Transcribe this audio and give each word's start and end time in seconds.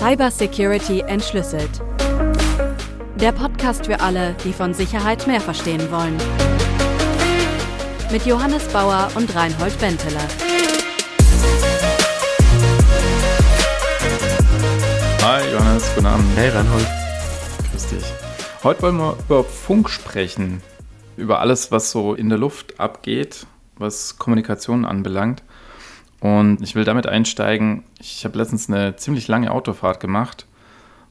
Cybersecurity 0.00 1.00
entschlüsselt. 1.00 1.82
Der 3.16 3.32
Podcast 3.32 3.84
für 3.84 4.00
alle, 4.00 4.34
die 4.44 4.54
von 4.54 4.72
Sicherheit 4.72 5.26
mehr 5.26 5.42
verstehen 5.42 5.90
wollen. 5.90 6.16
Mit 8.10 8.24
Johannes 8.24 8.66
Bauer 8.68 9.10
und 9.14 9.34
Reinhold 9.36 9.78
Benteler. 9.78 10.26
Hi 15.22 15.52
Johannes, 15.52 15.94
guten 15.94 16.06
Abend. 16.06 16.24
Hey 16.34 16.48
Reinhold. 16.48 16.86
Grüß 17.70 17.88
dich. 17.88 18.04
Heute 18.64 18.80
wollen 18.80 18.96
wir 18.96 19.18
über 19.28 19.44
Funk 19.44 19.90
sprechen. 19.90 20.62
Über 21.18 21.40
alles, 21.40 21.72
was 21.72 21.90
so 21.90 22.14
in 22.14 22.30
der 22.30 22.38
Luft 22.38 22.80
abgeht, 22.80 23.46
was 23.76 24.16
Kommunikation 24.16 24.86
anbelangt. 24.86 25.42
Und 26.20 26.60
ich 26.62 26.74
will 26.74 26.84
damit 26.84 27.06
einsteigen. 27.06 27.84
Ich 27.98 28.24
habe 28.24 28.36
letztens 28.36 28.68
eine 28.68 28.96
ziemlich 28.96 29.26
lange 29.26 29.50
Autofahrt 29.50 30.00
gemacht 30.00 30.46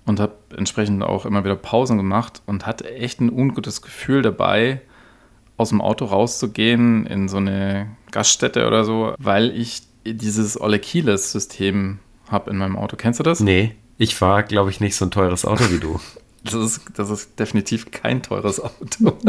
und 0.06 0.20
habe 0.20 0.34
entsprechend 0.56 1.04
auch 1.04 1.26
immer 1.26 1.44
wieder 1.44 1.56
Pausen 1.56 1.98
gemacht 1.98 2.42
und 2.46 2.66
hatte 2.66 2.92
echt 2.94 3.20
ein 3.20 3.32
ungutes 3.32 3.82
Gefühl 3.82 4.22
dabei, 4.22 4.82
aus 5.58 5.70
dem 5.70 5.82
Auto 5.82 6.06
rauszugehen 6.06 7.06
in 7.06 7.28
so 7.28 7.38
eine 7.38 7.88
Gaststätte 8.12 8.66
oder 8.66 8.86
so, 8.86 9.14
weil 9.18 9.52
ich 9.52 9.82
dieses 10.06 10.60
Olle 10.60 10.80
Keyless-System 10.80 12.00
habe 12.30 12.52
in 12.52 12.58
meinem 12.58 12.78
Auto. 12.78 12.96
Kennst 12.96 13.20
du 13.20 13.24
das? 13.24 13.42
Nee, 13.42 13.76
ich 13.98 14.16
fahre, 14.16 14.44
glaube 14.44 14.70
ich, 14.70 14.80
nicht 14.80 14.96
so 14.96 15.06
ein 15.06 15.12
teures 15.12 15.46
Auto 15.46 15.66
wie 15.72 15.80
du. 15.80 16.00
Das 16.44 16.54
ist, 16.54 16.82
das 16.96 17.10
ist 17.10 17.40
definitiv 17.40 17.92
kein 17.92 18.22
teures 18.22 18.62
Auto. 18.62 19.18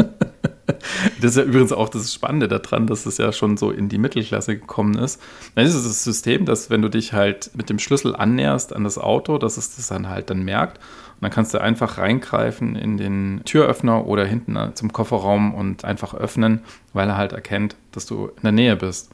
Das 1.21 1.31
ist 1.31 1.37
ja 1.37 1.43
übrigens 1.43 1.73
auch 1.73 1.89
das 1.89 2.13
Spannende 2.13 2.47
daran, 2.47 2.87
dass 2.87 3.05
es 3.05 3.17
ja 3.17 3.31
schon 3.31 3.57
so 3.57 3.71
in 3.71 3.89
die 3.89 3.97
Mittelklasse 3.97 4.57
gekommen 4.57 4.97
ist. 4.97 5.21
Dann 5.55 5.65
ist 5.65 5.75
es 5.75 5.83
das 5.83 6.03
System, 6.03 6.45
dass 6.45 6.69
wenn 6.69 6.81
du 6.81 6.89
dich 6.89 7.13
halt 7.13 7.51
mit 7.55 7.69
dem 7.69 7.79
Schlüssel 7.79 8.15
annäherst 8.15 8.73
an 8.73 8.83
das 8.83 8.97
Auto, 8.97 9.37
dass 9.37 9.57
es 9.57 9.75
das 9.75 9.87
dann 9.87 10.09
halt 10.09 10.29
dann 10.29 10.43
merkt. 10.43 10.77
Und 10.77 11.21
dann 11.21 11.31
kannst 11.31 11.53
du 11.53 11.61
einfach 11.61 11.97
reingreifen 11.97 12.75
in 12.75 12.97
den 12.97 13.41
Türöffner 13.45 14.07
oder 14.07 14.25
hinten 14.25 14.57
zum 14.73 14.91
Kofferraum 14.91 15.53
und 15.53 15.85
einfach 15.85 16.13
öffnen, 16.13 16.61
weil 16.93 17.09
er 17.09 17.17
halt 17.17 17.33
erkennt, 17.33 17.75
dass 17.91 18.05
du 18.05 18.27
in 18.27 18.43
der 18.43 18.51
Nähe 18.51 18.75
bist. 18.75 19.11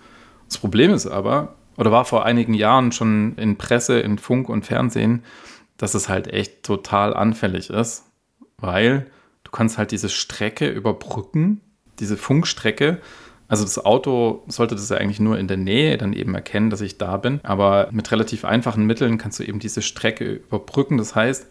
Das 0.48 0.58
Problem 0.58 0.94
ist 0.94 1.08
aber, 1.08 1.56
oder 1.78 1.92
war 1.92 2.06
vor 2.06 2.26
einigen 2.26 2.54
Jahren 2.54 2.92
schon 2.92 3.36
in 3.36 3.58
Presse, 3.58 4.00
in 4.00 4.18
Funk 4.18 4.50
und 4.50 4.66
Fernsehen, 4.66 5.24
dass 5.78 5.94
es 5.94 6.10
halt 6.10 6.28
echt 6.28 6.64
total 6.64 7.14
anfällig 7.14 7.70
ist, 7.70 8.06
weil 8.58 9.08
du 9.44 9.52
kannst 9.52 9.78
halt 9.78 9.92
diese 9.92 10.10
Strecke 10.10 10.68
überbrücken, 10.70 11.62
diese 12.00 12.18
Funkstrecke. 12.18 13.00
Also 13.48 13.64
das 13.64 13.84
Auto 13.84 14.44
sollte 14.48 14.76
das 14.76 14.90
ja 14.90 14.98
eigentlich 14.98 15.20
nur 15.20 15.38
in 15.38 15.48
der 15.48 15.58
Nähe 15.58 15.98
dann 15.98 16.14
eben 16.14 16.36
erkennen, 16.36 16.70
dass 16.70 16.82
ich 16.82 16.98
da 16.98 17.18
bin. 17.18 17.40
Aber 17.44 17.88
mit 17.92 18.12
relativ 18.12 18.44
einfachen 18.44 18.86
Mitteln 18.86 19.18
kannst 19.18 19.40
du 19.40 19.44
eben 19.44 19.60
diese 19.60 19.82
Strecke 19.82 20.26
überbrücken. 20.26 20.98
Das 20.98 21.16
heißt, 21.16 21.48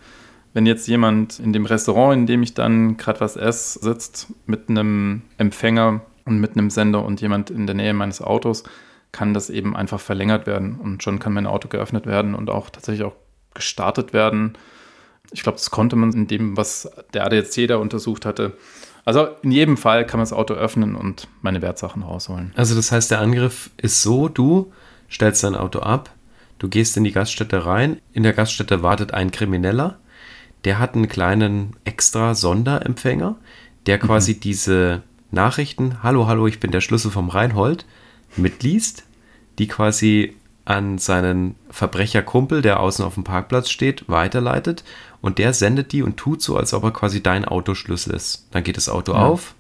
wenn 0.53 0.67
jetzt 0.67 0.89
jemand 0.89 1.39
in 1.39 1.53
dem 1.53 1.67
Restaurant, 1.67 2.15
in 2.15 2.27
dem 2.27 2.43
ich 2.43 2.55
dann 2.55 2.97
gerade 2.97 3.21
was 3.21 3.37
esse, 3.37 3.79
sitzt 3.79 4.33
mit 4.47 4.69
einem 4.69 5.23
Empfänger 5.39 6.01
und 6.25 6.39
mit 6.39 6.53
einem 6.53 6.71
Sender 6.71 7.05
und 7.05 7.21
jemand 7.21 7.51
in 7.51 7.67
der 7.67 7.75
Nähe 7.75 7.95
meines 7.95 8.21
Autos, 8.21 8.65
kann 9.13 9.33
das 9.33 9.49
eben 9.49 9.77
einfach 9.77 10.01
verlängert 10.01 10.47
werden 10.47 10.77
und 10.77 11.03
schon 11.03 11.19
kann 11.19 11.33
mein 11.33 11.47
Auto 11.47 11.69
geöffnet 11.69 12.07
werden 12.07 12.35
und 12.35 12.51
auch 12.51 12.69
tatsächlich 12.69 13.05
auch 13.05 13.15
gestartet 13.57 14.13
werden 14.13 14.57
ich 15.33 15.43
glaube, 15.43 15.59
das 15.59 15.71
konnte 15.71 15.97
man 15.97 16.13
in 16.13 16.27
dem, 16.27 16.57
was 16.57 16.91
der 17.13 17.25
ADAC 17.25 17.69
da 17.69 17.77
untersucht 17.77 18.27
hatte. 18.27 18.57
Also 19.05 19.29
in 19.43 19.53
jedem 19.53 19.77
Fall 19.77 20.07
kann 20.07 20.19
man 20.19 20.25
das 20.25 20.33
Auto 20.33 20.55
öffnen 20.55 20.97
und 20.97 21.29
meine 21.43 21.63
Wertsachen 21.63 22.03
rausholen. 22.03 22.53
Also 22.57 22.75
das 22.75 22.91
heißt, 22.91 23.11
der 23.11 23.21
Angriff 23.21 23.71
ist 23.77 24.03
so, 24.03 24.29
du 24.29 24.73
stellst 25.11 25.45
dein 25.45 25.55
Auto 25.55 25.81
ab, 25.81 26.11
du 26.59 26.69
gehst 26.69 26.97
in 26.97 27.05
die 27.05 27.13
Gaststätte 27.13 27.67
rein, 27.67 28.01
in 28.13 28.25
der 28.25 28.33
Gaststätte 28.33 28.83
wartet 28.83 29.15
ein 29.15 29.31
Krimineller, 29.31 29.99
der 30.65 30.79
hat 30.79 30.95
einen 30.95 31.09
kleinen 31.09 31.77
extra 31.85 32.35
Sonderempfänger, 32.35 33.37
der 33.87 33.99
quasi 33.99 34.35
mhm. 34.35 34.41
diese 34.41 35.03
Nachrichten, 35.31 36.03
hallo, 36.03 36.27
hallo, 36.27 36.49
ich 36.49 36.59
bin 36.59 36.73
der 36.73 36.81
Schlüssel 36.81 37.13
vom 37.13 37.29
Reinhold, 37.29 37.87
mitliest, 38.37 39.05
die 39.59 39.69
quasi 39.69 40.37
an 40.67 40.99
seinen 40.99 41.55
Verbrecherkumpel, 41.71 42.61
der 42.61 42.81
außen 42.81 43.05
auf 43.05 43.15
dem 43.15 43.25
Parkplatz 43.25 43.71
steht, 43.71 44.09
weiterleitet 44.09 44.85
und 45.23 45.39
der 45.39 45.55
sendet 45.55 45.93
die 45.93 46.03
und 46.03 46.19
tut 46.19 46.43
so, 46.43 46.57
als 46.57 46.75
ob 46.75 46.85
er 46.85 46.91
quasi 46.91 47.23
dein 47.23 47.45
Autoschlüssel 47.45 48.15
ist. 48.15 48.49
Dann 48.51 48.65
geht 48.65 48.77
das 48.77 48.89
Auto 48.89 49.13
ja. 49.13 49.21
auf 49.21 49.55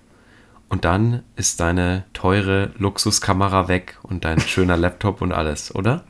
und 0.68 0.84
dann 0.84 1.22
ist 1.36 1.60
deine 1.60 2.04
teure 2.12 2.72
Luxuskamera 2.76 3.68
weg 3.68 3.98
und 4.02 4.24
dein 4.24 4.40
schöner 4.46 4.76
Laptop 4.76 5.22
und 5.22 5.32
alles, 5.32 5.74
oder? 5.74 6.04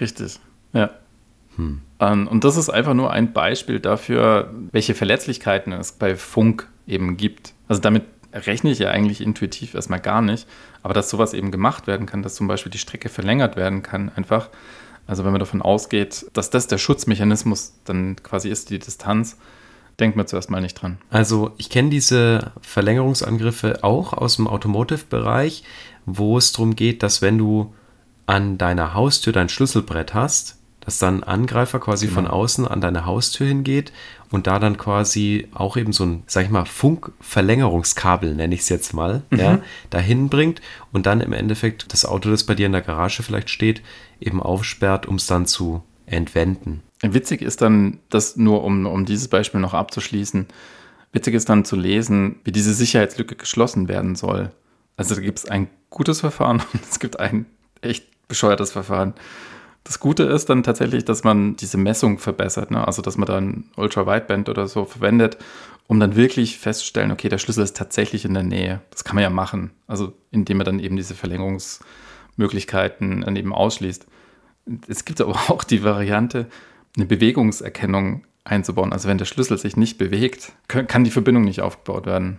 Richtig, 0.00 0.38
ja. 0.72 0.90
Hm. 1.56 1.80
Ähm, 1.98 2.28
und 2.28 2.44
das 2.44 2.56
ist 2.56 2.70
einfach 2.70 2.94
nur 2.94 3.10
ein 3.10 3.32
Beispiel 3.32 3.80
dafür, 3.80 4.54
welche 4.70 4.94
Verletzlichkeiten 4.94 5.72
es 5.72 5.90
bei 5.92 6.14
Funk 6.14 6.68
eben 6.86 7.16
gibt. 7.16 7.52
Also 7.66 7.82
damit 7.82 8.04
rechne 8.32 8.70
ich 8.70 8.78
ja 8.78 8.90
eigentlich 8.90 9.20
intuitiv 9.20 9.74
erstmal 9.74 10.00
gar 10.00 10.22
nicht. 10.22 10.46
Aber 10.82 10.94
dass 10.94 11.10
sowas 11.10 11.34
eben 11.34 11.50
gemacht 11.50 11.86
werden 11.86 12.06
kann, 12.06 12.22
dass 12.22 12.34
zum 12.34 12.48
Beispiel 12.48 12.72
die 12.72 12.78
Strecke 12.78 13.08
verlängert 13.08 13.56
werden 13.56 13.82
kann, 13.82 14.10
einfach. 14.14 14.48
Also 15.06 15.24
wenn 15.24 15.32
man 15.32 15.40
davon 15.40 15.62
ausgeht, 15.62 16.26
dass 16.34 16.50
das 16.50 16.68
der 16.68 16.78
Schutzmechanismus 16.78 17.74
dann 17.84 18.16
quasi 18.22 18.48
ist, 18.48 18.70
die 18.70 18.78
Distanz, 18.78 19.36
denkt 19.98 20.16
man 20.16 20.26
zuerst 20.26 20.50
mal 20.50 20.60
nicht 20.60 20.74
dran. 20.74 20.98
Also 21.10 21.52
ich 21.58 21.68
kenne 21.68 21.90
diese 21.90 22.52
Verlängerungsangriffe 22.62 23.82
auch 23.82 24.12
aus 24.12 24.36
dem 24.36 24.46
Automotive-Bereich, 24.46 25.64
wo 26.06 26.38
es 26.38 26.52
darum 26.52 26.76
geht, 26.76 27.02
dass 27.02 27.22
wenn 27.22 27.38
du 27.38 27.74
an 28.26 28.56
deiner 28.56 28.94
Haustür 28.94 29.32
dein 29.32 29.48
Schlüsselbrett 29.48 30.14
hast, 30.14 30.59
dass 30.80 30.98
dann 30.98 31.22
ein 31.22 31.40
Angreifer 31.40 31.78
quasi 31.78 32.06
genau. 32.06 32.16
von 32.16 32.26
außen 32.26 32.66
an 32.66 32.80
deine 32.80 33.04
Haustür 33.06 33.46
hingeht 33.46 33.92
und 34.30 34.46
da 34.46 34.58
dann 34.58 34.78
quasi 34.78 35.48
auch 35.52 35.76
eben 35.76 35.92
so 35.92 36.04
ein, 36.04 36.22
sag 36.26 36.44
ich 36.44 36.50
mal, 36.50 36.64
Funkverlängerungskabel, 36.64 38.34
nenne 38.34 38.54
ich 38.54 38.62
es 38.62 38.68
jetzt 38.68 38.94
mal, 38.94 39.22
mhm. 39.30 39.38
ja, 39.38 39.58
dahin 39.90 40.28
bringt 40.28 40.60
und 40.92 41.06
dann 41.06 41.20
im 41.20 41.32
Endeffekt 41.32 41.92
das 41.92 42.04
Auto, 42.04 42.30
das 42.30 42.44
bei 42.44 42.54
dir 42.54 42.66
in 42.66 42.72
der 42.72 42.82
Garage 42.82 43.22
vielleicht 43.22 43.50
steht, 43.50 43.82
eben 44.20 44.42
aufsperrt, 44.42 45.06
um 45.06 45.16
es 45.16 45.26
dann 45.26 45.46
zu 45.46 45.82
entwenden. 46.06 46.82
Witzig 47.02 47.42
ist 47.42 47.62
dann, 47.62 47.98
das 48.10 48.36
nur 48.36 48.62
um, 48.62 48.86
um 48.86 49.06
dieses 49.06 49.28
Beispiel 49.28 49.60
noch 49.60 49.74
abzuschließen, 49.74 50.46
witzig 51.12 51.34
ist 51.34 51.48
dann 51.48 51.64
zu 51.64 51.76
lesen, 51.76 52.36
wie 52.44 52.52
diese 52.52 52.74
Sicherheitslücke 52.74 53.36
geschlossen 53.36 53.88
werden 53.88 54.16
soll. 54.16 54.50
Also 54.96 55.14
da 55.14 55.20
gibt 55.20 55.38
es 55.38 55.46
ein 55.46 55.68
gutes 55.88 56.20
Verfahren 56.20 56.62
und 56.72 56.82
es 56.88 57.00
gibt 57.00 57.18
ein 57.18 57.46
echt 57.80 58.06
bescheuertes 58.28 58.72
Verfahren. 58.72 59.14
Das 59.84 59.98
Gute 59.98 60.24
ist 60.24 60.50
dann 60.50 60.62
tatsächlich, 60.62 61.04
dass 61.04 61.24
man 61.24 61.56
diese 61.56 61.78
Messung 61.78 62.18
verbessert, 62.18 62.70
ne? 62.70 62.86
also 62.86 63.02
dass 63.02 63.16
man 63.16 63.26
dann 63.26 63.64
Ultra-Wideband 63.76 64.48
oder 64.48 64.68
so 64.68 64.84
verwendet, 64.84 65.38
um 65.86 65.98
dann 65.98 66.16
wirklich 66.16 66.58
festzustellen, 66.58 67.10
okay, 67.10 67.28
der 67.28 67.38
Schlüssel 67.38 67.64
ist 67.64 67.76
tatsächlich 67.76 68.24
in 68.24 68.34
der 68.34 68.42
Nähe. 68.42 68.80
Das 68.90 69.04
kann 69.04 69.16
man 69.16 69.22
ja 69.22 69.30
machen, 69.30 69.70
also 69.86 70.12
indem 70.30 70.58
man 70.58 70.66
dann 70.66 70.80
eben 70.80 70.96
diese 70.96 71.14
Verlängerungsmöglichkeiten 71.14 73.22
dann 73.22 73.36
eben 73.36 73.54
ausschließt. 73.54 74.06
Es 74.86 75.04
gibt 75.04 75.20
aber 75.20 75.32
auch 75.48 75.64
die 75.64 75.82
Variante, 75.82 76.46
eine 76.96 77.06
Bewegungserkennung 77.06 78.24
einzubauen. 78.44 78.92
Also 78.92 79.08
wenn 79.08 79.18
der 79.18 79.24
Schlüssel 79.24 79.58
sich 79.58 79.76
nicht 79.76 79.98
bewegt, 79.98 80.52
kann 80.68 81.04
die 81.04 81.10
Verbindung 81.10 81.44
nicht 81.44 81.60
aufgebaut 81.60 82.06
werden. 82.06 82.38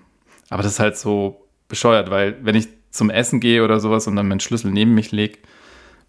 Aber 0.50 0.64
das 0.64 0.74
ist 0.74 0.80
halt 0.80 0.98
so 0.98 1.48
bescheuert, 1.68 2.10
weil 2.10 2.38
wenn 2.42 2.56
ich 2.56 2.68
zum 2.92 3.10
Essen 3.10 3.40
gehe 3.40 3.64
oder 3.64 3.80
sowas 3.80 4.08
und 4.08 4.16
dann 4.16 4.28
meinen 4.28 4.42
Schlüssel 4.42 4.72
neben 4.72 4.94
mich 4.94 5.12
lege, 5.12 5.40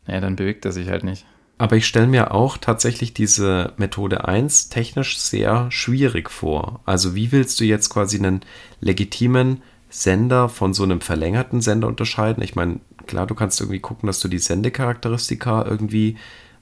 naja, 0.06 0.20
dann 0.20 0.36
bewegt 0.36 0.64
er 0.64 0.72
sich 0.72 0.88
halt 0.88 1.04
nicht. 1.04 1.24
Aber 1.58 1.76
ich 1.76 1.86
stelle 1.86 2.08
mir 2.08 2.32
auch 2.32 2.56
tatsächlich 2.56 3.14
diese 3.14 3.72
Methode 3.76 4.26
1 4.26 4.68
technisch 4.68 5.18
sehr 5.18 5.70
schwierig 5.70 6.28
vor. 6.28 6.80
Also 6.86 7.14
wie 7.14 7.30
willst 7.30 7.60
du 7.60 7.64
jetzt 7.64 7.88
quasi 7.88 8.18
einen 8.18 8.40
legitimen 8.80 9.62
Sender 9.88 10.48
von 10.48 10.74
so 10.74 10.82
einem 10.82 11.00
verlängerten 11.00 11.60
Sender 11.60 11.86
unterscheiden? 11.86 12.42
Ich 12.42 12.56
meine, 12.56 12.80
klar, 13.06 13.26
du 13.26 13.36
kannst 13.36 13.60
irgendwie 13.60 13.78
gucken, 13.78 14.08
dass 14.08 14.18
du 14.18 14.26
die 14.26 14.40
Sendecharakteristika 14.40 15.64
irgendwie 15.64 16.16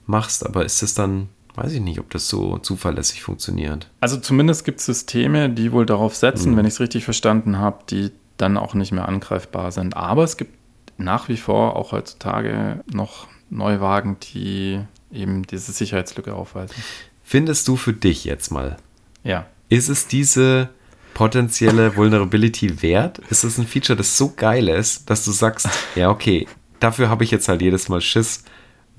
machst, 0.05 0.45
aber 0.45 0.67
ist 0.67 0.83
es 0.83 0.93
dann, 0.93 1.29
weiß 1.55 1.73
ich 1.73 1.81
nicht, 1.81 2.01
ob 2.01 2.11
das 2.11 2.29
so 2.29 2.59
zuverlässig 2.59 3.23
funktioniert. 3.23 3.89
Also 4.01 4.19
zumindest 4.19 4.67
gibt 4.67 4.81
es 4.81 4.87
Systeme, 4.87 5.49
die 5.49 5.73
wohl 5.73 5.87
darauf 5.87 6.15
setzen, 6.15 6.51
hm. 6.51 6.59
wenn 6.59 6.67
ich 6.67 6.75
es 6.75 6.81
richtig 6.81 7.05
verstanden 7.05 7.59
habe, 7.59 7.85
die 7.89 8.11
dann 8.37 8.59
auch 8.59 8.75
nicht 8.75 8.93
mehr 8.93 9.09
angreifbar 9.09 9.73
sind. 9.73 9.97
Aber 9.97 10.25
es 10.25 10.37
gibt 10.37 10.60
nach 11.01 11.29
wie 11.29 11.37
vor 11.37 11.77
auch 11.77 11.93
heutzutage 11.93 12.81
noch 12.93 13.27
Neuwagen, 13.49 14.19
die 14.21 14.81
eben 15.13 15.43
diese 15.43 15.73
Sicherheitslücke 15.73 16.35
aufweisen. 16.35 16.77
Findest 17.23 17.67
du 17.69 17.77
für 17.77 17.93
dich 17.93 18.25
jetzt 18.25 18.51
mal? 18.51 18.77
Ja. 19.25 19.47
Ist 19.69 19.89
es 19.89 20.07
diese 20.07 20.71
potenzielle 21.15 21.97
Vulnerability 21.97 22.83
wert? 22.83 23.19
Ist 23.31 23.45
es 23.45 23.59
ein 23.59 23.67
Feature, 23.67 23.97
das 23.97 24.17
so 24.17 24.33
geil 24.35 24.69
ist, 24.69 25.11
dass 25.11 25.25
du 25.25 25.33
sagst, 25.33 25.69
ja, 25.95 26.11
okay, 26.11 26.47
dafür 26.79 27.09
habe 27.09 27.25
ich 27.25 27.31
jetzt 27.31 27.49
halt 27.49 27.63
jedes 27.63 27.89
Mal 27.89 28.01
Schiss, 28.01 28.45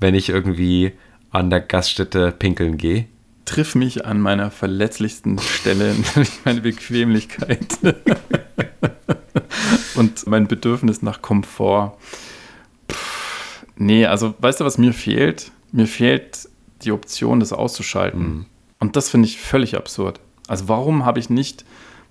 wenn 0.00 0.14
ich 0.14 0.28
irgendwie 0.28 0.92
an 1.30 1.50
der 1.50 1.60
Gaststätte 1.60 2.32
pinkeln 2.32 2.76
gehe? 2.76 3.06
Triff 3.44 3.74
mich 3.74 4.06
an 4.06 4.20
meiner 4.20 4.50
verletzlichsten 4.50 5.38
Stelle, 5.38 5.94
nämlich 6.14 6.32
meine 6.44 6.60
Bequemlichkeit 6.60 7.78
und 9.94 10.26
mein 10.26 10.46
Bedürfnis 10.46 11.02
nach 11.02 11.22
Komfort. 11.22 11.96
Nee, 13.76 14.06
also 14.06 14.34
weißt 14.38 14.60
du, 14.60 14.64
was 14.64 14.78
mir 14.78 14.92
fehlt? 14.92 15.50
Mir 15.72 15.86
fehlt 15.86 16.48
die 16.82 16.92
Option, 16.92 17.40
das 17.40 17.52
auszuschalten. 17.52 18.20
Mhm. 18.20 18.46
Und 18.80 18.96
das 18.96 19.08
finde 19.08 19.28
ich 19.28 19.38
völlig 19.38 19.76
absurd. 19.76 20.20
Also 20.48 20.68
warum 20.68 21.04
habe 21.04 21.20
ich 21.20 21.30
nicht 21.30 21.64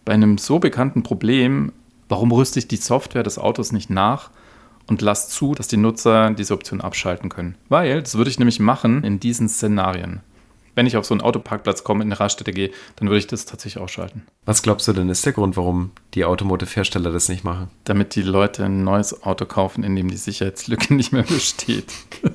bei 0.05 0.13
einem 0.13 0.37
so 0.37 0.59
bekannten 0.59 1.03
Problem, 1.03 1.71
warum 2.09 2.31
rüste 2.31 2.59
ich 2.59 2.67
die 2.67 2.77
Software 2.77 3.23
des 3.23 3.37
Autos 3.37 3.71
nicht 3.71 3.89
nach 3.89 4.31
und 4.87 5.01
lasse 5.01 5.29
zu, 5.29 5.53
dass 5.53 5.67
die 5.67 5.77
Nutzer 5.77 6.31
diese 6.31 6.53
Option 6.53 6.81
abschalten 6.81 7.29
können? 7.29 7.55
Weil, 7.69 8.01
das 8.01 8.15
würde 8.15 8.29
ich 8.29 8.39
nämlich 8.39 8.59
machen 8.59 9.03
in 9.03 9.19
diesen 9.19 9.49
Szenarien. 9.49 10.21
Wenn 10.75 10.85
ich 10.85 10.97
auf 10.97 11.05
so 11.05 11.13
einen 11.13 11.21
Autoparkplatz 11.21 11.83
komme, 11.83 12.03
in 12.03 12.11
eine 12.11 12.19
Raststätte 12.19 12.51
gehe, 12.51 12.71
dann 12.95 13.07
würde 13.07 13.19
ich 13.19 13.27
das 13.27 13.45
tatsächlich 13.45 13.81
ausschalten. 13.81 14.23
Was 14.45 14.61
glaubst 14.61 14.87
du 14.87 14.93
denn 14.93 15.09
ist 15.09 15.25
der 15.25 15.33
Grund, 15.33 15.57
warum 15.57 15.91
die 16.13 16.25
Automotive-Hersteller 16.25 17.11
das 17.11 17.29
nicht 17.29 17.43
machen? 17.43 17.69
Damit 17.83 18.15
die 18.15 18.21
Leute 18.21 18.65
ein 18.65 18.83
neues 18.83 19.23
Auto 19.23 19.45
kaufen, 19.45 19.83
in 19.83 19.95
dem 19.95 20.09
die 20.09 20.17
Sicherheitslücke 20.17 20.93
nicht 20.93 21.11
mehr 21.11 21.23
besteht. 21.23 21.91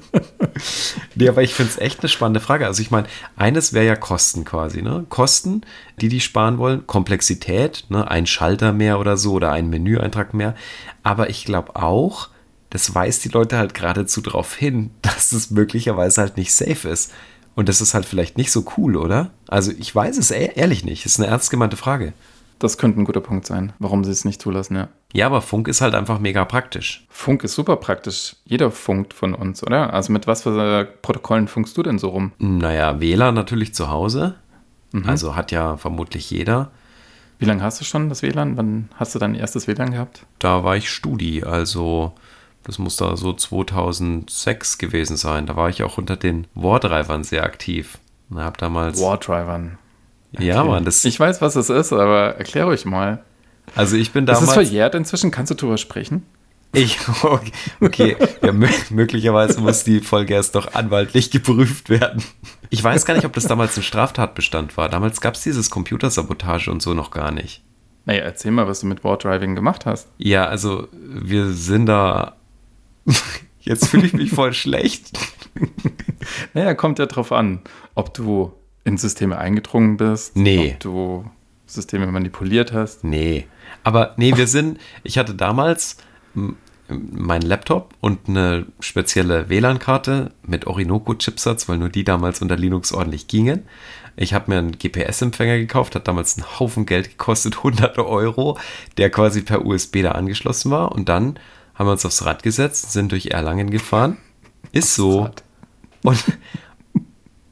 Nee, 1.14 1.28
aber 1.28 1.42
ich 1.42 1.54
finde 1.54 1.72
es 1.72 1.78
echt 1.78 2.00
eine 2.00 2.08
spannende 2.08 2.40
Frage. 2.40 2.66
Also 2.66 2.82
ich 2.82 2.90
meine, 2.90 3.06
eines 3.36 3.72
wäre 3.72 3.86
ja 3.86 3.96
Kosten 3.96 4.44
quasi, 4.44 4.82
ne? 4.82 5.04
Kosten, 5.08 5.62
die 6.00 6.08
die 6.08 6.20
sparen 6.20 6.58
wollen, 6.58 6.86
Komplexität, 6.86 7.84
ne? 7.88 8.10
ein 8.10 8.26
Schalter 8.26 8.72
mehr 8.72 8.98
oder 8.98 9.16
so 9.16 9.32
oder 9.32 9.52
ein 9.52 9.68
Menüeintrag 9.68 10.34
mehr. 10.34 10.54
Aber 11.02 11.30
ich 11.30 11.44
glaube 11.44 11.76
auch, 11.76 12.28
das 12.70 12.94
weist 12.94 13.24
die 13.24 13.30
Leute 13.30 13.58
halt 13.58 13.74
geradezu 13.74 14.20
darauf 14.20 14.54
hin, 14.54 14.90
dass 15.02 15.32
es 15.32 15.50
möglicherweise 15.50 16.20
halt 16.20 16.36
nicht 16.36 16.52
safe 16.52 16.88
ist. 16.88 17.12
Und 17.56 17.69
das 17.69 17.81
ist 17.81 17.94
halt 17.94 18.05
vielleicht 18.05 18.37
nicht 18.37 18.53
so 18.53 18.64
cool, 18.76 18.97
oder? 18.97 19.31
Also 19.49 19.73
ich 19.76 19.93
weiß 19.93 20.19
es 20.19 20.31
e- 20.31 20.53
ehrlich 20.55 20.85
nicht. 20.85 21.05
Das 21.05 21.12
ist 21.12 21.20
eine 21.20 21.29
ernst 21.29 21.50
gemeinte 21.50 21.76
Frage. 21.76 22.12
Das 22.58 22.79
könnte 22.79 23.00
ein 23.00 23.05
guter 23.05 23.20
Punkt 23.20 23.47
sein, 23.47 23.73
warum 23.79 24.05
sie 24.05 24.12
es 24.12 24.25
nicht 24.25 24.41
zulassen, 24.41 24.76
ja. 24.76 24.88
Ja, 25.12 25.26
aber 25.26 25.43
Funk 25.43 25.67
ist 25.69 25.81
halt 25.81 25.94
einfach 25.94 26.19
mega 26.20 26.44
praktisch. 26.44 27.06
Funk 27.11 27.44
ist 27.44 27.55
super 27.55 27.76
praktisch. 27.76 28.37
Jeder 28.44 28.70
funkt 28.70 29.12
von 29.12 29.35
uns, 29.35 29.62
oder? 29.62 29.93
Also 29.93 30.12
mit 30.12 30.26
was 30.26 30.43
für 30.43 30.85
Protokollen 31.03 31.49
funkst 31.49 31.76
du 31.76 31.82
denn 31.82 31.99
so 31.99 32.11
rum? 32.11 32.32
Naja, 32.38 33.00
WLAN 33.00 33.35
natürlich 33.35 33.75
zu 33.75 33.91
Hause. 33.91 34.37
Also 35.05 35.37
hat 35.37 35.53
ja 35.53 35.76
vermutlich 35.76 36.31
jeder. 36.31 36.70
Wie 37.38 37.44
lange 37.44 37.62
hast 37.62 37.81
du 37.81 37.85
schon 37.85 38.08
das 38.08 38.23
WLAN? 38.23 38.56
Wann 38.56 38.88
hast 38.94 39.14
du 39.14 39.19
dein 39.19 39.35
erstes 39.35 39.67
WLAN 39.67 39.91
gehabt? 39.91 40.25
Da 40.38 40.64
war 40.64 40.76
ich 40.76 40.91
Studi, 40.91 41.43
also 41.44 42.14
das 42.66 42.78
muss 42.78 42.96
da 42.96 43.16
so 43.16 43.32
2006 43.32 44.78
gewesen 44.78 45.16
sein. 45.16 45.46
Da 45.46 45.56
war 45.56 45.68
ich 45.68 45.82
auch 45.82 45.98
unter 45.98 46.16
den 46.16 46.46
Wardrivern 46.54 47.22
sehr 47.24 47.44
aktiv. 47.44 47.98
Und 48.28 48.38
hab 48.40 48.58
damals. 48.58 49.00
Wardrivern. 49.00 49.78
Ja, 50.32 50.64
Mann, 50.64 50.84
das. 50.84 51.04
Ich 51.04 51.18
weiß, 51.18 51.40
was 51.40 51.54
das 51.54 51.70
ist, 51.70 51.92
aber 51.92 52.36
erkläre 52.36 52.66
euch 52.66 52.84
mal. 52.84 53.22
also 53.74 53.96
ich 53.96 54.12
bin 54.12 54.26
Das 54.26 54.40
ist 54.42 54.48
damals. 54.50 54.68
verjährt 54.68 54.94
inzwischen. 54.96 55.30
Kannst 55.30 55.50
du 55.50 55.54
darüber 55.54 55.78
sprechen? 55.78 56.24
Ich, 56.72 56.98
okay, 57.22 57.52
okay. 57.80 58.16
Ja, 58.42 58.52
mö 58.52 58.66
möglicherweise 58.90 59.60
muss 59.60 59.84
die 59.84 60.00
Folge 60.00 60.34
erst 60.34 60.54
noch 60.54 60.74
anwaltlich 60.74 61.30
geprüft 61.30 61.88
werden. 61.88 62.22
Ich 62.69 62.82
weiß 62.82 63.06
gar 63.06 63.14
nicht, 63.14 63.24
ob 63.24 63.32
das 63.32 63.46
damals 63.46 63.76
ein 63.76 63.84
Straftatbestand 63.84 64.76
war. 64.76 64.88
Damals 64.88 65.20
gab 65.20 65.34
es 65.34 65.42
dieses 65.42 65.70
Computersabotage 65.70 66.70
und 66.70 66.82
so 66.82 66.92
noch 66.94 67.12
gar 67.12 67.30
nicht. 67.30 67.62
Naja, 68.04 68.22
erzähl 68.22 68.50
mal, 68.50 68.66
was 68.66 68.80
du 68.80 68.86
mit 68.86 69.04
Wardriving 69.04 69.54
gemacht 69.54 69.86
hast. 69.86 70.08
Ja, 70.19 70.46
also 70.46 70.88
wir 70.92 71.46
sind 71.52 71.86
da. 71.86 72.34
Jetzt 73.61 73.88
fühle 73.88 74.06
ich 74.06 74.12
mich 74.12 74.31
voll 74.31 74.53
schlecht. 74.53 75.11
Naja, 76.55 76.75
kommt 76.75 76.99
ja 76.99 77.06
drauf 77.06 77.31
an, 77.31 77.61
ob 77.94 78.12
du 78.12 78.53
in 78.85 78.99
Systeme 78.99 79.38
eingedrungen 79.38 79.97
bist, 79.97 80.37
Nee. 80.37 80.73
ob 80.75 80.81
du 80.81 81.31
Systeme 81.67 82.06
manipuliert 82.08 82.73
hast. 82.73 83.05
Nee. 83.05 83.47
Aber 83.85 84.14
nee, 84.17 84.37
wir 84.37 84.49
sind. 84.49 84.79
Ich 85.05 85.19
hatte 85.19 85.35
damals 85.35 85.99
meinen 86.88 87.43
Laptop 87.43 87.94
und 88.00 88.29
eine 88.29 88.67
spezielle 88.81 89.49
WLAN-Karte 89.49 90.32
mit 90.43 90.67
Orinoco-Chipsatz, 90.67 91.69
weil 91.69 91.79
nur 91.79 91.88
die 91.91 92.05
damals 92.05 92.43
unter 92.43 92.56
Linux 92.56 92.93
ordentlich 92.93 93.29
gingen. 93.29 93.62
Ich 94.17 94.35
habe 94.35 94.50
mir 94.50 94.58
einen 94.58 94.73
GPS-Empfänger 94.79 95.58
gekauft, 95.58 95.94
hat 95.94 96.08
damals 96.08 96.37
einen 96.37 96.58
Haufen 96.58 96.87
Geld 96.87 97.11
gekostet, 97.11 97.62
hunderte 97.62 98.06
Euro, 98.06 98.58
der 98.99 99.11
quasi 99.11 99.43
per 99.43 99.64
USB 99.64 100.03
da 100.03 100.12
angeschlossen 100.12 100.70
war. 100.70 100.93
Und 100.93 101.08
dann 101.08 101.38
haben 101.76 101.87
wir 101.87 101.93
uns 101.93 102.05
aufs 102.05 102.25
Rad 102.25 102.43
gesetzt, 102.43 102.93
sind 102.93 103.12
durch 103.12 103.26
Erlangen 103.26 103.70
gefahren. 103.70 104.17
Ist 104.73 104.94
so. 104.94 105.31
Und, 106.02 106.25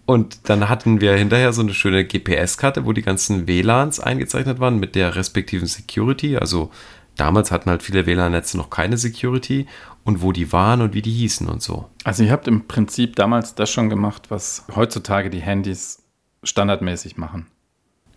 und 0.07 0.49
dann 0.49 0.69
hatten 0.69 1.01
wir 1.01 1.15
hinterher 1.15 1.53
so 1.53 1.63
eine 1.63 1.75
schöne 1.75 2.05
GPS-Karte, 2.05 2.87
wo 2.87 2.93
die 2.93 3.03
ganzen 3.03 3.47
WLANs 3.47 4.01
eingezeichnet 4.01 4.61
waren 4.61 4.79
mit 4.79 4.95
der 4.95 5.15
respektiven 5.15 5.67
Security. 5.67 6.37
Also 6.37 6.71
damals 7.17 7.51
hatten 7.51 7.71
halt 7.71 7.83
viele 7.83 8.07
WLAN-Netze 8.07 8.57
noch 8.57 8.71
keine 8.71 8.97
Security 8.97 9.67
und 10.05 10.23
wo 10.23 10.33
die 10.33 10.53
waren 10.53 10.81
und 10.81 10.95
wie 10.95 11.03
die 11.03 11.13
hießen 11.13 11.49
und 11.49 11.63
so. 11.63 11.89
Also 12.05 12.23
ihr 12.25 12.33
habt 12.33 12.49
im 12.49 12.67
Prinzip 12.67 13.17
damals 13.17 13.55
das 13.55 13.71
schon 13.71 13.91
gemacht, 13.91 14.31
was 14.31 14.65
heutzutage 14.75 15.31
die 15.31 15.41
Handys 15.41 16.03
standardmäßig 16.43 17.17
machen. 17.17 17.47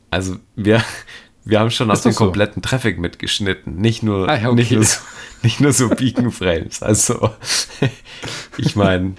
Also 0.10 0.38
wir, 0.56 0.81
wir 1.49 1.59
haben 1.59 1.71
schon 1.71 1.89
aus 1.91 2.01
dem 2.01 2.11
doch 2.11 2.17
so. 2.19 2.23
kompletten 2.25 2.61
Traffic 2.61 2.99
mitgeschnitten. 2.99 3.75
Nicht 3.77 4.03
nur, 4.03 4.27
Ah, 4.29 4.38
ja, 4.38 4.47
okay. 4.49 4.55
nicht 4.55 4.71
nur, 4.71 4.83
so, 4.83 4.99
nicht 5.44 5.59
nur 5.61 5.71
so 5.73 5.89
Beacon-Frames. 5.89 6.81
Also 6.83 7.31
ich 8.57 8.75
meine, 8.75 9.13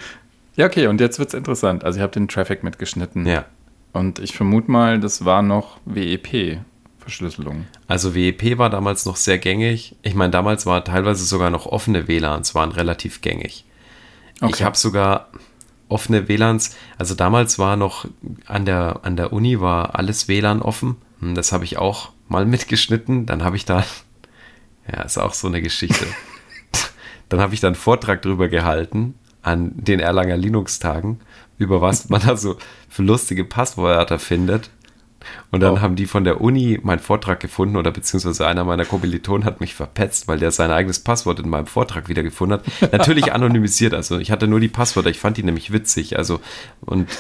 Ja, 0.57 0.67
okay, 0.67 0.87
und 0.89 1.01
jetzt 1.01 1.19
wird's 1.19 1.35
interessant. 1.35 1.85
Also 1.85 1.99
ihr 1.99 2.03
habt 2.03 2.17
den 2.17 2.29
Traffic 2.29 2.63
mitgeschnitten. 2.63 3.27
ja. 3.27 3.45
Und 3.93 4.19
ich 4.19 4.35
vermute 4.37 4.71
mal, 4.71 5.01
das 5.01 5.25
war 5.25 5.41
noch 5.43 5.79
WEP-Verschlüsselung. 5.87 7.67
Also 7.87 8.15
WEP 8.15 8.59
war 8.59 8.71
damals 8.71 9.07
noch 9.07 9.17
sehr 9.17 9.39
gängig. 9.39 9.97
Ich 10.03 10.15
meine, 10.15 10.31
damals 10.31 10.67
war 10.67 10.85
teilweise 10.85 11.25
sogar 11.25 11.51
noch 11.51 11.67
offene 11.67 12.07
WLANs 12.09 12.55
waren 12.55 12.71
relativ 12.71 13.21
gängig. 13.23 13.65
Ich 14.37 14.43
Okay. 14.43 14.65
habe 14.65 14.77
sogar 14.77 15.29
offene 15.89 16.29
WLANs, 16.29 16.77
also 16.99 17.15
damals 17.15 17.59
war 17.59 17.77
noch 17.77 18.05
an 18.47 18.67
der, 18.67 19.01
an 19.03 19.17
der 19.17 19.33
Uni 19.33 19.59
war 19.61 19.99
alles 19.99 20.29
WLAN 20.29 20.61
offen. 20.63 20.97
Hm, 21.21 21.35
Das 21.35 21.51
habe 21.53 21.65
ich 21.65 21.79
auch 21.79 22.11
mal 22.29 22.47
mitgeschnitten. 22.47 23.27
Dann 23.27 23.43
habe 23.45 23.57
ich 23.57 23.65
da, 23.65 23.85
ja, 24.93 25.03
ist 25.03 25.19
auch 25.19 25.35
so 25.35 25.49
eine 25.49 25.63
Geschichte. 25.63 26.07
Dann 27.29 27.41
habe 27.41 27.53
ich 27.53 27.61
dann 27.61 27.75
einen 27.75 27.75
Vortrag 27.75 28.23
drüber 28.23 28.49
gehalten 28.49 29.15
an 29.43 29.73
den 29.75 30.01
Erlanger 30.01 30.39
Linux-Tagen, 30.39 31.21
über 31.59 31.83
was 31.83 32.09
man 32.09 32.23
da 32.23 32.39
so 32.39 32.57
für 32.89 33.03
lustige 33.03 33.45
Passwörter 33.45 34.19
findet. 34.19 34.71
Und 35.51 35.61
dann 35.61 35.75
Oh. 35.75 35.81
haben 35.81 35.95
die 35.97 36.07
von 36.07 36.25
der 36.25 36.41
Uni 36.41 36.79
meinen 36.83 37.01
Vortrag 37.01 37.41
gefunden 37.41 37.77
oder 37.77 37.91
beziehungsweise 37.91 38.47
einer 38.47 38.65
meiner 38.65 38.87
Kommilitonen 38.87 39.45
hat 39.45 39.61
mich 39.61 39.75
verpetzt, 39.75 40.27
weil 40.27 40.39
der 40.39 40.53
sein 40.53 40.71
eigenes 40.71 41.01
Passwort 41.01 41.41
in 41.41 41.51
meinem 41.51 41.67
Vortrag 41.67 42.09
wiedergefunden 42.09 42.61
hat. 42.61 42.93
Natürlich 42.93 43.33
anonymisiert, 43.35 43.93
also 43.93 44.19
ich 44.19 44.31
hatte 44.31 44.49
nur 44.49 44.61
die 44.61 44.69
Passwörter, 44.69 45.11
ich 45.11 45.19
fand 45.19 45.37
die 45.37 45.43
nämlich 45.43 45.71
witzig. 45.71 46.17
Also 46.17 46.41
und 46.81 47.11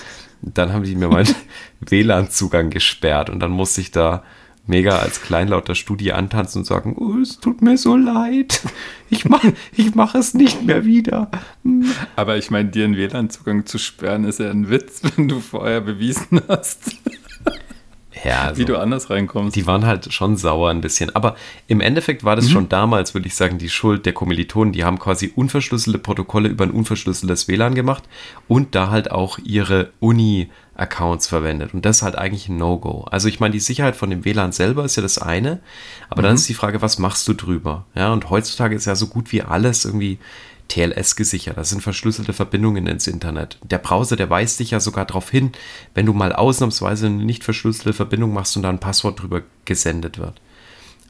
dann 0.40 0.72
haben 0.72 0.84
die 0.84 0.94
mir 0.94 1.08
meinen 1.08 1.34
WLAN-Zugang 1.80 2.70
gesperrt 2.70 3.28
und 3.28 3.40
dann 3.40 3.50
musste 3.50 3.80
ich 3.82 3.90
da 3.90 4.22
mega 4.68 4.98
als 4.98 5.22
kleinlauter 5.22 5.74
Studie 5.74 6.12
antanzen 6.12 6.60
und 6.60 6.64
sagen, 6.64 6.94
oh, 6.96 7.20
es 7.20 7.40
tut 7.40 7.62
mir 7.62 7.76
so 7.76 7.96
leid. 7.96 8.60
Ich 9.10 9.24
mache 9.24 9.54
ich 9.72 9.94
mach 9.94 10.14
es 10.14 10.34
nicht 10.34 10.64
mehr 10.64 10.84
wieder. 10.84 11.30
Aber 12.14 12.36
ich 12.36 12.50
meine, 12.50 12.68
dir 12.68 12.84
einen 12.84 12.96
WLAN-Zugang 12.96 13.64
zu 13.64 13.78
sperren, 13.78 14.24
ist 14.24 14.38
ja 14.38 14.50
ein 14.50 14.68
Witz, 14.68 15.00
wenn 15.16 15.28
du 15.28 15.40
vorher 15.40 15.80
bewiesen 15.80 16.42
hast, 16.46 16.96
Ja, 18.24 18.44
also, 18.44 18.60
wie 18.60 18.64
du 18.64 18.76
anders 18.76 19.10
reinkommst. 19.10 19.54
die 19.54 19.66
waren 19.66 19.86
halt 19.86 20.12
schon 20.12 20.36
sauer 20.36 20.70
ein 20.70 20.80
bisschen. 20.80 21.14
Aber 21.14 21.36
im 21.66 21.80
Endeffekt 21.80 22.24
war 22.24 22.36
das 22.36 22.50
schon 22.50 22.68
damals, 22.68 23.14
würde 23.14 23.28
ich 23.28 23.34
sagen, 23.34 23.58
die 23.58 23.68
Schuld 23.68 24.06
der 24.06 24.12
Kommilitonen. 24.12 24.72
Die 24.72 24.84
haben 24.84 24.98
quasi 24.98 25.32
unverschlüsselte 25.34 25.98
Protokolle 25.98 26.48
über 26.48 26.64
ein 26.64 26.70
unverschlüsseltes 26.70 27.48
WLAN 27.48 27.74
gemacht 27.74 28.04
und 28.48 28.74
da 28.74 28.90
halt 28.90 29.10
auch 29.10 29.38
ihre 29.38 29.92
Uni-Accounts 30.78 31.26
verwendet. 31.26 31.74
Und 31.74 31.84
das 31.84 31.98
ist 31.98 32.02
halt 32.02 32.16
eigentlich 32.16 32.48
ein 32.48 32.56
No-Go. 32.56 33.06
Also 33.10 33.28
ich 33.28 33.40
meine, 33.40 33.52
die 33.52 33.60
Sicherheit 33.60 33.96
von 33.96 34.10
dem 34.10 34.24
WLAN 34.24 34.52
selber 34.52 34.84
ist 34.84 34.96
ja 34.96 35.02
das 35.02 35.18
eine, 35.18 35.60
aber 36.08 36.22
dann 36.22 36.34
ist 36.34 36.48
die 36.48 36.54
Frage, 36.54 36.80
was 36.80 36.98
machst 36.98 37.26
du 37.28 37.34
drüber? 37.34 37.84
Ja, 37.94 38.12
und 38.12 38.30
heutzutage 38.30 38.74
ist 38.74 38.86
ja 38.86 38.94
so 38.94 39.08
gut 39.08 39.32
wie 39.32 39.42
alles 39.42 39.84
irgendwie 39.84 40.18
TLS 40.68 41.16
gesichert. 41.16 41.56
Das 41.56 41.70
sind 41.70 41.82
verschlüsselte 41.82 42.32
Verbindungen 42.32 42.86
ins 42.86 43.06
Internet. 43.06 43.58
Der 43.62 43.78
Browser, 43.78 44.16
der 44.16 44.30
weist 44.30 44.60
dich 44.60 44.70
ja 44.70 44.80
sogar 44.80 45.06
darauf 45.06 45.30
hin, 45.30 45.52
wenn 45.94 46.06
du 46.06 46.12
mal 46.12 46.32
ausnahmsweise 46.32 47.06
eine 47.06 47.24
nicht 47.24 47.42
verschlüsselte 47.42 47.94
Verbindung 47.94 48.32
machst 48.32 48.56
und 48.56 48.62
da 48.62 48.68
ein 48.68 48.80
Passwort 48.80 49.20
drüber 49.22 49.42
gesendet 49.64 50.18
wird. 50.18 50.40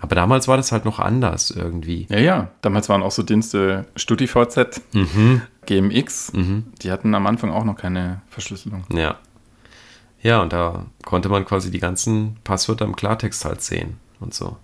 Aber 0.00 0.14
damals 0.14 0.46
war 0.46 0.56
das 0.56 0.70
halt 0.70 0.84
noch 0.84 1.00
anders 1.00 1.50
irgendwie. 1.50 2.06
ja, 2.08 2.20
ja. 2.20 2.50
Damals 2.62 2.88
waren 2.88 3.02
auch 3.02 3.10
so 3.10 3.24
Dienste 3.24 3.86
StudiVZ, 3.96 4.80
GMX. 5.66 6.32
Die 6.82 6.92
hatten 6.92 7.16
am 7.16 7.26
Anfang 7.26 7.50
auch 7.50 7.64
noch 7.64 7.74
keine 7.74 8.22
Verschlüsselung. 8.28 8.84
Ja. 8.92 9.16
Ja, 10.22 10.42
und 10.42 10.52
da 10.52 10.86
konnte 11.04 11.28
man 11.28 11.44
quasi 11.44 11.70
die 11.70 11.78
ganzen 11.78 12.36
Passwörter 12.44 12.84
im 12.84 12.96
Klartext 12.96 13.44
halt 13.44 13.62
sehen 13.62 13.98
und 14.20 14.34
so. 14.34 14.56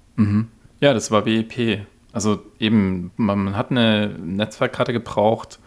Ja, 0.81 0.93
das 0.95 1.11
war 1.11 1.25
WEP. 1.27 1.87
Also 2.13 2.43
eben, 2.59 3.11
man 3.17 3.57
hat 3.57 3.71
eine 3.71 4.09
Netzwerkkarte 4.09 4.93
gebraucht, 4.93 5.59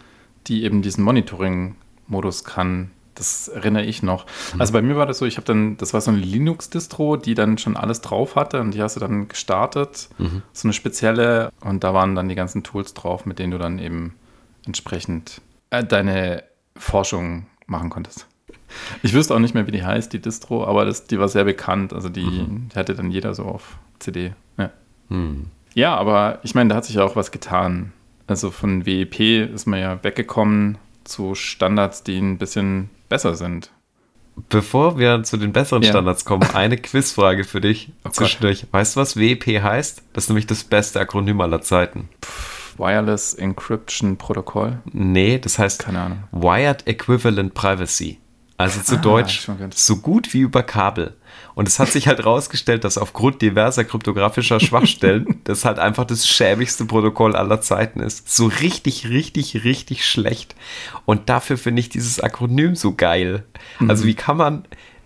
die 0.48 0.64
eben 0.64 0.82
diesen 0.82 1.04
Monitoring-Modus 1.04 2.44
kann. 2.44 2.92
Das 3.16 3.48
erinnere 3.48 3.84
ich 3.84 4.04
noch. 4.04 4.26
Also 4.60 4.74
bei 4.74 4.82
mir 4.82 4.96
war 4.96 5.08
das 5.08 5.18
so, 5.18 5.26
ich 5.26 5.38
habe 5.38 5.46
dann, 5.46 5.76
das 5.78 5.94
war 5.94 6.02
so 6.02 6.12
eine 6.12 6.20
Linux-Distro, 6.20 7.18
die 7.18 7.34
dann 7.34 7.58
schon 7.58 7.76
alles 7.76 8.02
drauf 8.02 8.36
hatte 8.36 8.62
und 8.62 8.74
die 8.76 8.82
hast 8.82 8.96
du 8.96 9.00
dann 9.00 9.28
gestartet, 9.28 10.10
so 10.54 10.68
eine 10.68 10.74
spezielle 10.74 11.52
und 11.62 11.84
da 11.84 11.94
waren 11.94 12.14
dann 12.14 12.30
die 12.30 12.36
ganzen 12.36 12.64
Tools 12.64 12.94
drauf, 12.94 13.26
mit 13.26 13.40
denen 13.40 13.52
du 13.52 13.58
dann 13.58 13.80
eben 13.80 14.14
entsprechend 14.68 15.42
äh, 15.72 15.84
deine 15.84 16.44
Forschung 16.76 17.48
machen 17.66 17.90
konntest. 17.90 18.28
Ich 19.04 19.14
wüsste 19.14 19.34
auch 19.36 19.40
nicht 19.40 19.54
mehr, 19.54 19.68
wie 19.68 19.72
die 19.72 19.84
heißt, 19.84 20.12
die 20.14 20.20
Distro, 20.22 20.66
aber 20.66 20.86
das, 20.86 21.06
die 21.06 21.20
war 21.20 21.28
sehr 21.30 21.44
bekannt. 21.44 21.94
Also 21.94 22.10
die, 22.10 22.22
Mhm. 22.24 22.70
die 22.74 22.76
hatte 22.80 22.96
dann 22.96 23.12
jeder 23.12 23.34
so 23.34 23.44
auf 23.46 23.78
CD. 24.00 24.34
Ja, 24.58 24.72
Hm. 25.10 25.48
ja 25.74 25.96
aber 25.96 26.40
ich 26.44 26.56
meine, 26.56 26.70
da 26.70 26.76
hat 26.76 26.86
sich 26.86 26.96
ja 26.96 27.04
auch 27.04 27.16
was 27.16 27.32
getan. 27.32 27.92
Also 28.28 28.52
von 28.52 28.86
WEP 28.86 29.20
ist 29.54 29.66
man 29.68 29.80
ja 29.80 30.04
weggekommen 30.04 30.78
zu 31.04 31.34
Standards, 31.36 32.04
die 32.04 32.18
ein 32.20 32.38
bisschen 32.38 32.90
besser 33.10 33.36
sind. 33.36 33.72
Bevor 34.50 35.00
wir 35.00 35.24
zu 35.24 35.38
den 35.38 35.52
besseren 35.54 35.82
Ja. 35.82 35.90
Standards 35.90 36.24
kommen, 36.26 36.44
eine 36.54 36.78
Quizfrage 36.78 37.44
für 37.44 37.62
dich 37.62 37.90
Oh 37.90 37.94
Gott. 38.04 38.16
zwischendurch. 38.16 38.68
Weißt 38.72 38.96
du, 38.96 39.00
was 39.00 39.16
WEP 39.18 39.46
heißt? 39.64 40.04
Das 40.14 40.26
ist 40.26 40.30
nämlich 40.30 40.46
das 40.48 40.64
beste 40.64 41.00
Akronym 41.00 41.42
aller 41.42 41.62
Zeiten. 41.62 42.10
Wireless 42.78 43.34
Encryption 43.34 44.18
Protokoll. 44.18 44.78
Nee, 44.94 45.40
das 45.40 45.58
heißt 45.58 45.80
Keine 45.80 46.00
Ahnung. 46.02 46.24
Wired 46.32 46.86
Equivalent 46.86 47.54
Privacy. 47.56 48.20
Also 48.58 48.82
zu 48.82 48.96
Ah, 48.96 49.00
Deutsch 49.00 49.48
so 49.76 49.98
gut 49.98 50.34
wie 50.34 50.40
über 50.40 50.64
Kabel. 50.64 51.16
Und 51.54 51.68
es 51.68 51.80
hat 51.80 51.90
sich 51.90 52.08
halt 52.08 52.26
rausgestellt, 52.26 52.84
dass 52.84 52.98
aufgrund 52.98 53.42
diverser 53.42 53.84
kryptografischer 53.84 54.60
Schwachstellen 54.60 55.42
das 55.44 55.64
halt 55.66 55.78
einfach 55.80 56.06
das 56.06 56.28
schäbigste 56.28 56.86
Protokoll 56.86 57.36
aller 57.36 57.62
Zeiten 57.62 58.00
ist. 58.00 58.30
So 58.36 58.48
richtig, 58.48 59.10
richtig, 59.10 59.64
richtig 59.64 60.06
schlecht. 60.06 60.56
Und 61.06 61.30
dafür 61.30 61.58
finde 61.58 61.80
ich 61.82 61.90
dieses 61.90 62.20
Akronym 62.20 62.76
so 62.76 62.94
geil. 62.96 63.44
Also 63.88 64.04
Mhm. 64.04 64.08
wie 64.08 64.14
kann 64.16 64.38
man 64.38 64.66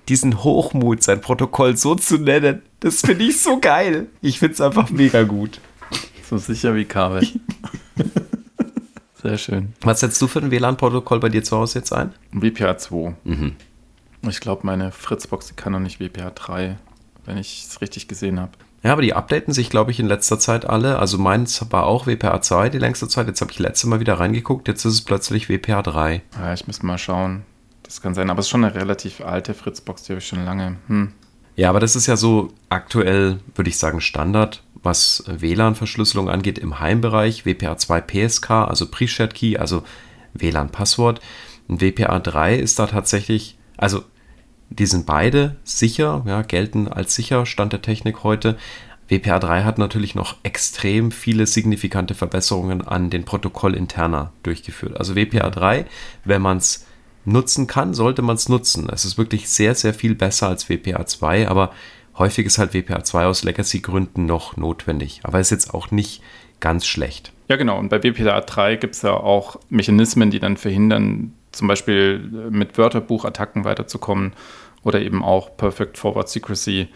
diesen 0.09 0.43
Hochmut, 0.43 1.03
sein 1.03 1.21
Protokoll 1.21 1.77
so 1.77 1.95
zu 1.95 2.17
nennen, 2.17 2.61
das 2.79 3.01
finde 3.01 3.23
ich 3.25 3.41
so 3.41 3.59
geil. 3.59 4.07
Ich 4.21 4.39
finde 4.39 4.53
es 4.55 4.61
einfach 4.61 4.89
mega 4.89 5.23
gut. 5.23 5.59
So 6.29 6.37
sicher 6.37 6.73
wie 6.75 6.85
Kabel. 6.85 7.27
Sehr 9.21 9.37
schön. 9.37 9.73
Was 9.81 9.99
setzt 9.99 10.21
du 10.21 10.27
für 10.27 10.39
ein 10.39 10.51
WLAN-Protokoll 10.51 11.19
bei 11.19 11.29
dir 11.29 11.43
zu 11.43 11.57
Hause 11.57 11.79
jetzt 11.79 11.93
ein? 11.93 12.13
WPA 12.31 12.77
2. 12.77 13.15
Mhm. 13.23 13.55
Ich 14.27 14.39
glaube, 14.39 14.65
meine 14.65 14.91
Fritzbox, 14.91 15.47
die 15.47 15.53
kann 15.53 15.73
noch 15.73 15.79
nicht 15.79 15.99
WPA 15.99 16.31
3, 16.31 16.77
wenn 17.25 17.37
ich 17.37 17.65
es 17.67 17.81
richtig 17.81 18.07
gesehen 18.07 18.39
habe. 18.39 18.51
Ja, 18.83 18.93
aber 18.93 19.03
die 19.03 19.13
updaten 19.13 19.53
sich, 19.53 19.69
glaube 19.69 19.91
ich, 19.91 19.99
in 19.99 20.07
letzter 20.07 20.39
Zeit 20.39 20.65
alle. 20.65 20.97
Also 20.97 21.19
meins 21.19 21.63
war 21.69 21.85
auch 21.85 22.07
WPA 22.07 22.41
2 22.41 22.69
die 22.69 22.79
längste 22.79 23.07
Zeit. 23.07 23.27
Jetzt 23.27 23.41
habe 23.41 23.51
ich 23.51 23.59
letzte 23.59 23.87
Mal 23.87 23.99
wieder 23.99 24.19
reingeguckt. 24.19 24.67
Jetzt 24.67 24.85
ist 24.85 24.93
es 24.93 25.01
plötzlich 25.01 25.49
WPA 25.49 25.83
3. 25.83 26.23
Ja, 26.39 26.53
ich 26.53 26.65
müsste 26.65 26.85
mal 26.87 26.97
schauen. 26.97 27.43
Das 27.83 28.01
kann 28.01 28.15
sein. 28.15 28.31
Aber 28.31 28.39
es 28.39 28.47
ist 28.47 28.49
schon 28.49 28.63
eine 28.63 28.73
relativ 28.73 29.21
alte 29.21 29.53
Fritzbox, 29.53 30.03
die 30.03 30.13
habe 30.13 30.19
ich 30.19 30.27
schon 30.27 30.45
lange. 30.45 30.77
Hm. 30.87 31.13
Ja, 31.55 31.69
aber 31.69 31.79
das 31.79 31.95
ist 31.95 32.07
ja 32.07 32.15
so 32.15 32.51
aktuell, 32.69 33.39
würde 33.53 33.69
ich 33.69 33.77
sagen, 33.77 34.01
Standard, 34.01 34.63
was 34.83 35.23
WLAN-Verschlüsselung 35.27 36.29
angeht 36.29 36.57
im 36.59 36.79
Heimbereich. 36.79 37.45
WPA 37.45 37.77
2 37.77 38.01
PSK, 38.01 38.51
also 38.51 38.87
Pre-Shared 38.89 39.33
Key, 39.33 39.57
also 39.57 39.83
WLAN-Passwort. 40.33 41.21
Und 41.67 41.81
WPA 41.81 42.19
3 42.19 42.55
ist 42.55 42.79
da 42.79 42.87
tatsächlich, 42.87 43.57
also 43.77 44.03
die 44.69 44.85
sind 44.85 45.05
beide 45.05 45.57
sicher, 45.63 46.23
ja, 46.25 46.41
gelten 46.41 46.87
als 46.87 47.13
sicher, 47.13 47.45
Stand 47.45 47.73
der 47.73 47.81
Technik 47.81 48.23
heute. 48.23 48.57
WPA 49.09 49.39
3 49.39 49.63
hat 49.63 49.77
natürlich 49.77 50.15
noch 50.15 50.37
extrem 50.43 51.11
viele 51.11 51.45
signifikante 51.45 52.15
Verbesserungen 52.15 52.81
an 52.81 53.09
den 53.09 53.25
Protokoll 53.25 53.75
interner 53.75 54.31
durchgeführt. 54.43 54.97
Also 54.97 55.15
WPA 55.15 55.49
3, 55.49 55.85
wenn 56.23 56.41
man 56.41 56.57
es 56.57 56.85
nutzen 57.25 57.67
kann, 57.67 57.93
sollte 57.93 58.21
man 58.21 58.37
es 58.37 58.47
nutzen. 58.47 58.89
Es 58.89 59.03
ist 59.03 59.17
wirklich 59.17 59.49
sehr, 59.49 59.75
sehr 59.75 59.93
viel 59.93 60.15
besser 60.15 60.47
als 60.47 60.69
WPA 60.69 61.05
2, 61.05 61.49
aber 61.49 61.71
häufig 62.21 62.45
ist 62.45 62.57
halt 62.57 62.73
WPA 62.73 63.03
2 63.03 63.25
aus 63.25 63.43
Legacy-Gründen 63.43 64.25
noch 64.25 64.55
notwendig. 64.55 65.19
Aber 65.23 65.39
ist 65.39 65.49
jetzt 65.49 65.73
auch 65.73 65.91
nicht 65.91 66.21
ganz 66.59 66.85
schlecht. 66.85 67.33
Ja, 67.49 67.57
genau. 67.57 67.77
Und 67.77 67.89
bei 67.89 68.01
WPA 68.01 68.39
3 68.39 68.77
gibt 68.77 68.95
es 68.95 69.01
ja 69.01 69.11
auch 69.13 69.57
Mechanismen, 69.69 70.31
die 70.31 70.39
dann 70.39 70.55
verhindern, 70.55 71.33
zum 71.51 71.67
Beispiel 71.67 72.47
äh, 72.47 72.49
mit 72.49 72.77
Wörterbuchattacken 72.77 73.65
weiterzukommen 73.65 74.33
oder 74.83 75.01
eben 75.01 75.21
auch 75.23 75.57
Perfect 75.57 75.97
Forward 75.97 76.29
Secrecy. 76.29 76.87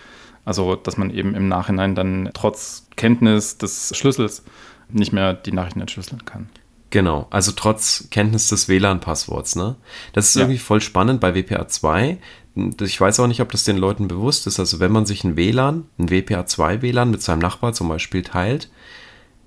Also, 0.45 0.75
dass 0.75 0.95
man 0.97 1.09
eben 1.09 1.35
im 1.35 1.47
Nachhinein 1.47 1.95
dann 1.95 2.29
trotz 2.33 2.87
Kenntnis 2.95 3.57
des 3.57 3.91
Schlüssels 3.97 4.43
nicht 4.89 5.11
mehr 5.11 5.33
die 5.33 5.51
Nachrichten 5.51 5.81
entschlüsseln 5.81 6.23
kann. 6.25 6.49
Genau, 6.91 7.27
also 7.31 7.51
trotz 7.51 8.07
Kenntnis 8.11 8.47
des 8.49 8.69
WLAN-Passworts, 8.69 9.55
ne? 9.55 9.75
Das 10.13 10.27
ist 10.27 10.35
Ja. 10.35 10.41
irgendwie 10.43 10.59
voll 10.59 10.79
spannend 10.81 11.19
bei 11.19 11.33
WPA 11.35 11.67
2. 11.67 12.19
Ich 12.55 12.99
weiß 12.99 13.19
auch 13.19 13.27
nicht, 13.27 13.41
ob 13.41 13.51
das 13.51 13.65
den 13.65 13.77
Leuten 13.77 14.07
bewusst 14.07 14.47
ist. 14.47 14.59
Also 14.59 14.79
wenn 14.79 14.91
man 14.91 15.05
sich 15.05 15.23
ein 15.23 15.35
WLAN, 15.35 15.85
ein 15.97 16.09
WPA 16.09 16.45
2 16.45 16.81
WLAN 16.81 17.11
mit 17.11 17.21
seinem 17.21 17.39
Nachbar 17.39 17.73
zum 17.73 17.89
Beispiel 17.89 18.23
teilt, 18.23 18.69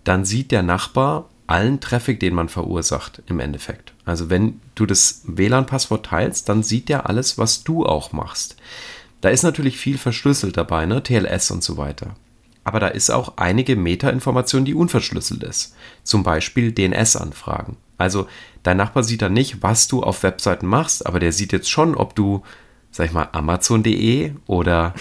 dann 0.05 0.25
sieht 0.25 0.51
der 0.51 0.63
Nachbar 0.63 1.29
allen 1.47 1.81
Traffic, 1.81 2.21
den 2.21 2.35
man 2.35 2.51
verursacht 2.51 3.23
im 3.27 3.41
Endeffekt. 3.41 3.95
Also 4.05 4.29
wenn 4.29 4.61
du 4.75 4.85
das 4.85 5.23
WLAN-Passwort 5.25 6.07
teilst, 6.07 6.49
dann 6.49 6.63
sieht 6.63 6.91
der 6.91 7.09
alles, 7.09 7.39
was 7.39 7.65
du 7.65 7.87
auch 7.87 8.13
machst. 8.13 8.57
Da 9.23 9.31
ist 9.31 9.43
natürlich 9.43 9.79
viel 9.79 9.99
verschlüsselt 9.99 10.57
dabei, 10.57 10.87
ne? 10.87 11.03
TLS 11.03 11.51
und 11.51 11.65
so 11.65 11.77
weiter. 11.77 12.15
Aber 12.65 12.81
da 12.81 12.89
ist 12.89 13.11
auch 13.11 13.33
einige 13.37 13.77
Metainformation, 13.77 14.67
die 14.67 14.75
unverschlüsselt 14.75 15.43
ist. 15.43 15.75
Zum 16.05 16.23
Beispiel 16.23 16.71
DNS-Anfragen. 16.71 17.79
Also 17.97 18.29
dein 18.63 18.77
Nachbar 18.77 19.03
sieht 19.03 19.23
dann 19.23 19.33
nicht, 19.33 19.63
was 19.63 19.89
du 19.89 20.03
auf 20.03 20.23
Webseiten 20.23 20.67
machst, 20.67 21.07
aber 21.07 21.19
der 21.19 21.33
sieht 21.33 21.53
jetzt 21.53 21.71
schon, 21.71 21.95
ob 21.95 22.15
du, 22.15 22.43
sag 22.91 23.07
ich 23.07 23.13
mal, 23.13 23.29
Amazon.de 23.33 24.33
oder 24.47 24.95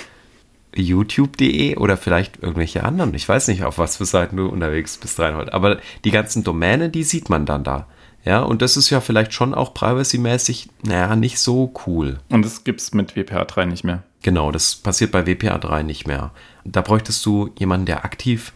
YouTube.de 0.76 1.78
oder 1.78 1.98
vielleicht 1.98 2.42
irgendwelche 2.42 2.84
anderen. 2.84 3.14
Ich 3.14 3.28
weiß 3.28 3.48
nicht, 3.48 3.64
auf 3.64 3.78
was 3.78 3.98
für 3.98 4.06
Seiten 4.06 4.38
du 4.38 4.48
unterwegs 4.48 4.98
bist, 4.98 5.20
Reinhold. 5.20 5.54
Aber 5.54 5.80
die 6.06 6.12
ganzen 6.12 6.44
Domänen, 6.44 6.92
die 6.92 7.04
sieht 7.04 7.30
man 7.30 7.46
dann 7.46 7.64
da. 7.64 7.88
Ja, 8.24 8.42
und 8.42 8.62
das 8.62 8.76
ist 8.76 8.90
ja 8.90 9.00
vielleicht 9.00 9.34
schon 9.34 9.54
auch 9.54 9.74
privacy-mäßig, 9.74 10.68
naja, 10.84 11.16
nicht 11.16 11.40
so 11.40 11.74
cool. 11.86 12.20
Und 12.30 12.44
das 12.44 12.64
gibt 12.64 12.82
es 12.82 12.94
mit 12.94 13.16
WPA 13.16 13.46
3 13.46 13.66
nicht 13.66 13.84
mehr. 13.86 14.04
Genau, 14.22 14.52
das 14.52 14.76
passiert 14.76 15.12
bei 15.12 15.26
WPA 15.26 15.58
3 15.58 15.84
nicht 15.84 16.08
mehr. 16.08 16.32
Da 16.66 16.82
bräuchtest 16.82 17.26
du 17.26 17.52
jemanden, 17.58 17.86
der 17.86 18.04
aktiv 18.04 18.52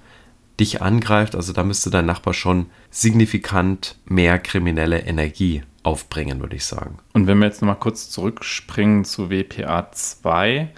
dich 0.62 0.82
angreift. 0.82 1.36
Also 1.36 1.51
da 1.51 1.63
müsste 1.63 1.89
dein 1.89 2.06
Nachbar 2.06 2.34
schon 2.34 2.68
signifikant 2.91 3.98
mehr 4.06 4.39
kriminelle 4.39 5.00
Energie 5.00 5.63
aufbringen, 5.84 6.39
würde 6.39 6.56
ich 6.56 6.65
sagen. 6.65 7.00
Und 7.13 7.27
wenn 7.27 7.39
wir 7.39 7.48
jetzt 7.48 7.62
nochmal 7.62 7.80
kurz 7.80 8.10
zurückspringen 8.10 9.03
zu 9.03 9.30
WPA 9.30 9.91
2, 9.91 10.70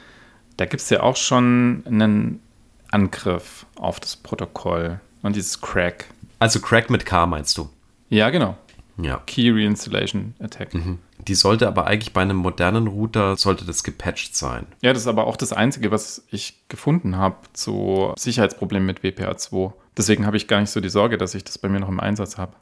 da 0.57 0.65
gibt 0.65 0.81
es 0.81 0.89
ja 0.89 1.01
auch 1.01 1.17
schon 1.17 1.83
einen 1.85 2.39
Angriff 2.89 3.65
auf 3.75 3.99
das 3.99 4.15
Protokoll 4.15 5.01
und 5.21 5.35
dieses 5.35 5.59
Crack. 5.59 6.05
Also 6.39 6.61
Crack 6.61 6.89
mit 6.89 7.05
K 7.05 7.25
meinst 7.25 7.57
du? 7.57 7.69
Ja, 8.09 8.29
genau. 8.29 8.57
Ja. 8.97 9.21
Key 9.25 9.51
Reinstallation 9.51 10.35
Attack. 10.39 10.73
Die 11.27 11.35
sollte 11.35 11.67
aber 11.67 11.87
eigentlich 11.87 12.13
bei 12.13 12.21
einem 12.21 12.37
modernen 12.37 12.87
Router, 12.87 13.37
sollte 13.37 13.65
das 13.65 13.83
gepatcht 13.83 14.35
sein. 14.35 14.65
Ja, 14.81 14.93
das 14.93 15.03
ist 15.03 15.07
aber 15.07 15.27
auch 15.27 15.37
das 15.37 15.53
Einzige, 15.53 15.91
was 15.91 16.25
ich 16.31 16.67
gefunden 16.67 17.17
habe 17.17 17.37
zu 17.53 18.13
Sicherheitsproblemen 18.17 18.85
mit 18.85 19.03
WPA 19.03 19.37
2. 19.37 19.73
Deswegen 19.95 20.25
habe 20.25 20.37
ich 20.37 20.47
gar 20.47 20.59
nicht 20.59 20.71
so 20.71 20.81
die 20.81 20.89
Sorge, 20.89 21.17
dass 21.17 21.35
ich 21.35 21.43
das 21.43 21.57
bei 21.57 21.69
mir 21.69 21.79
noch 21.79 21.89
im 21.89 21.99
Einsatz 21.99 22.37
habe. 22.37 22.53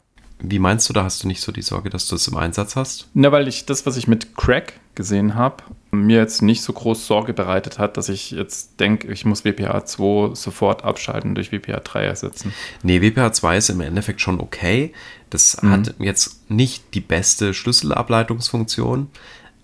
Wie 0.44 0.58
meinst 0.58 0.88
du, 0.88 0.92
da 0.92 1.04
hast 1.04 1.22
du 1.22 1.28
nicht 1.28 1.40
so 1.40 1.52
die 1.52 1.62
Sorge, 1.62 1.88
dass 1.88 2.08
du 2.08 2.16
es 2.16 2.26
im 2.26 2.36
Einsatz 2.36 2.74
hast? 2.74 3.08
Na, 3.14 3.30
weil 3.30 3.46
ich 3.46 3.64
das, 3.64 3.86
was 3.86 3.96
ich 3.96 4.08
mit 4.08 4.36
Crack 4.36 4.80
gesehen 4.96 5.36
habe, 5.36 5.62
mir 5.92 6.18
jetzt 6.18 6.42
nicht 6.42 6.62
so 6.62 6.72
groß 6.72 7.06
Sorge 7.06 7.32
bereitet 7.32 7.78
hat, 7.78 7.96
dass 7.96 8.08
ich 8.08 8.32
jetzt 8.32 8.80
denke, 8.80 9.12
ich 9.12 9.24
muss 9.24 9.44
WPA 9.44 9.84
2 9.84 10.34
sofort 10.34 10.84
abschalten 10.84 11.30
und 11.30 11.34
durch 11.36 11.52
WPA 11.52 11.78
3 11.78 12.04
ersetzen. 12.04 12.52
Nee, 12.82 13.00
WPA 13.00 13.32
2 13.32 13.56
ist 13.56 13.70
im 13.70 13.80
Endeffekt 13.80 14.20
schon 14.20 14.40
okay. 14.40 14.92
Das 15.30 15.58
hat 15.62 15.94
jetzt 15.98 16.50
nicht 16.50 16.94
die 16.94 17.00
beste 17.00 17.54
Schlüsselableitungsfunktion. 17.54 19.08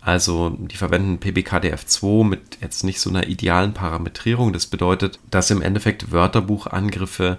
Also 0.01 0.51
die 0.51 0.77
verwenden 0.77 1.19
PBKDF2 1.19 2.25
mit 2.25 2.59
jetzt 2.63 2.85
nicht 2.85 3.01
so 3.01 3.11
einer 3.11 3.27
idealen 3.27 3.75
Parametrierung. 3.75 4.53
Das 4.53 4.67
bedeutet, 4.67 5.19
dass 5.31 5.51
im 5.51 5.61
Endeffekt 5.61 6.13
Wörterbuchangriffe 6.13 7.39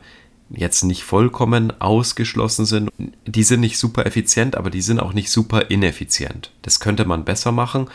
jetzt 0.49 0.83
nicht 0.83 1.03
vollkommen 1.03 1.79
ausgeschlossen 1.79 2.65
sind. 2.65 2.89
Die 3.25 3.43
sind 3.43 3.59
nicht 3.59 3.77
super 3.77 4.05
effizient, 4.05 4.55
aber 4.55 4.69
die 4.69 4.81
sind 4.81 4.99
auch 4.99 5.13
nicht 5.13 5.29
super 5.29 5.69
ineffizient. 5.69 6.51
Das 6.61 6.79
könnte 6.79 7.05
man 7.05 7.25
besser 7.25 7.51
machen, 7.51 7.89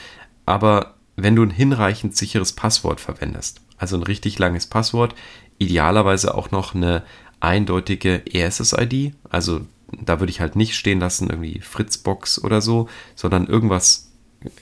aber 0.46 0.94
wenn 1.16 1.36
du 1.36 1.42
ein 1.42 1.50
hinreichend 1.50 2.16
sicheres 2.16 2.52
Passwort 2.52 3.00
verwendest, 3.00 3.60
also 3.78 3.96
ein 3.96 4.02
richtig 4.02 4.38
langes 4.38 4.66
Passwort, 4.66 5.14
idealerweise 5.58 6.34
auch 6.34 6.50
noch 6.50 6.74
eine 6.74 7.02
eindeutige 7.40 8.22
ESSID, 8.32 9.14
also 9.30 9.60
da 9.92 10.20
würde 10.20 10.30
ich 10.30 10.40
halt 10.40 10.56
nicht 10.56 10.74
stehen 10.74 11.00
lassen, 11.00 11.30
irgendwie 11.30 11.60
Fritzbox 11.60 12.42
oder 12.42 12.60
so, 12.60 12.88
sondern 13.14 13.46
irgendwas, 13.46 14.10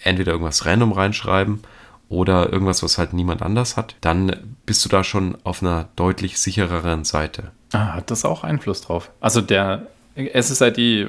entweder 0.03 0.33
irgendwas 0.33 0.67
random 0.67 0.93
reinschreiben 0.93 1.61
oder 2.09 2.53
irgendwas, 2.53 2.83
was 2.83 2.99
halt 2.99 3.15
niemand 3.15 3.43
anders 3.43 3.77
hat, 3.77 3.97
dann 4.01 4.57
bist 4.67 4.85
du 4.85 4.89
da 4.89 5.05
schon 5.05 5.39
auf 5.45 5.63
einer 5.63 5.89
deutlich 5.97 6.39
sichereren 6.39 7.05
Seite. 7.05 7.53
Ah, 7.73 7.95
hat 7.95 8.11
das 8.11 8.25
auch 8.25 8.45
Einfluss 8.45 8.83
drauf? 8.83 9.11
Also 9.21 9.41
der 9.41 9.87
SSID, 10.17 10.79
äh, 10.79 11.09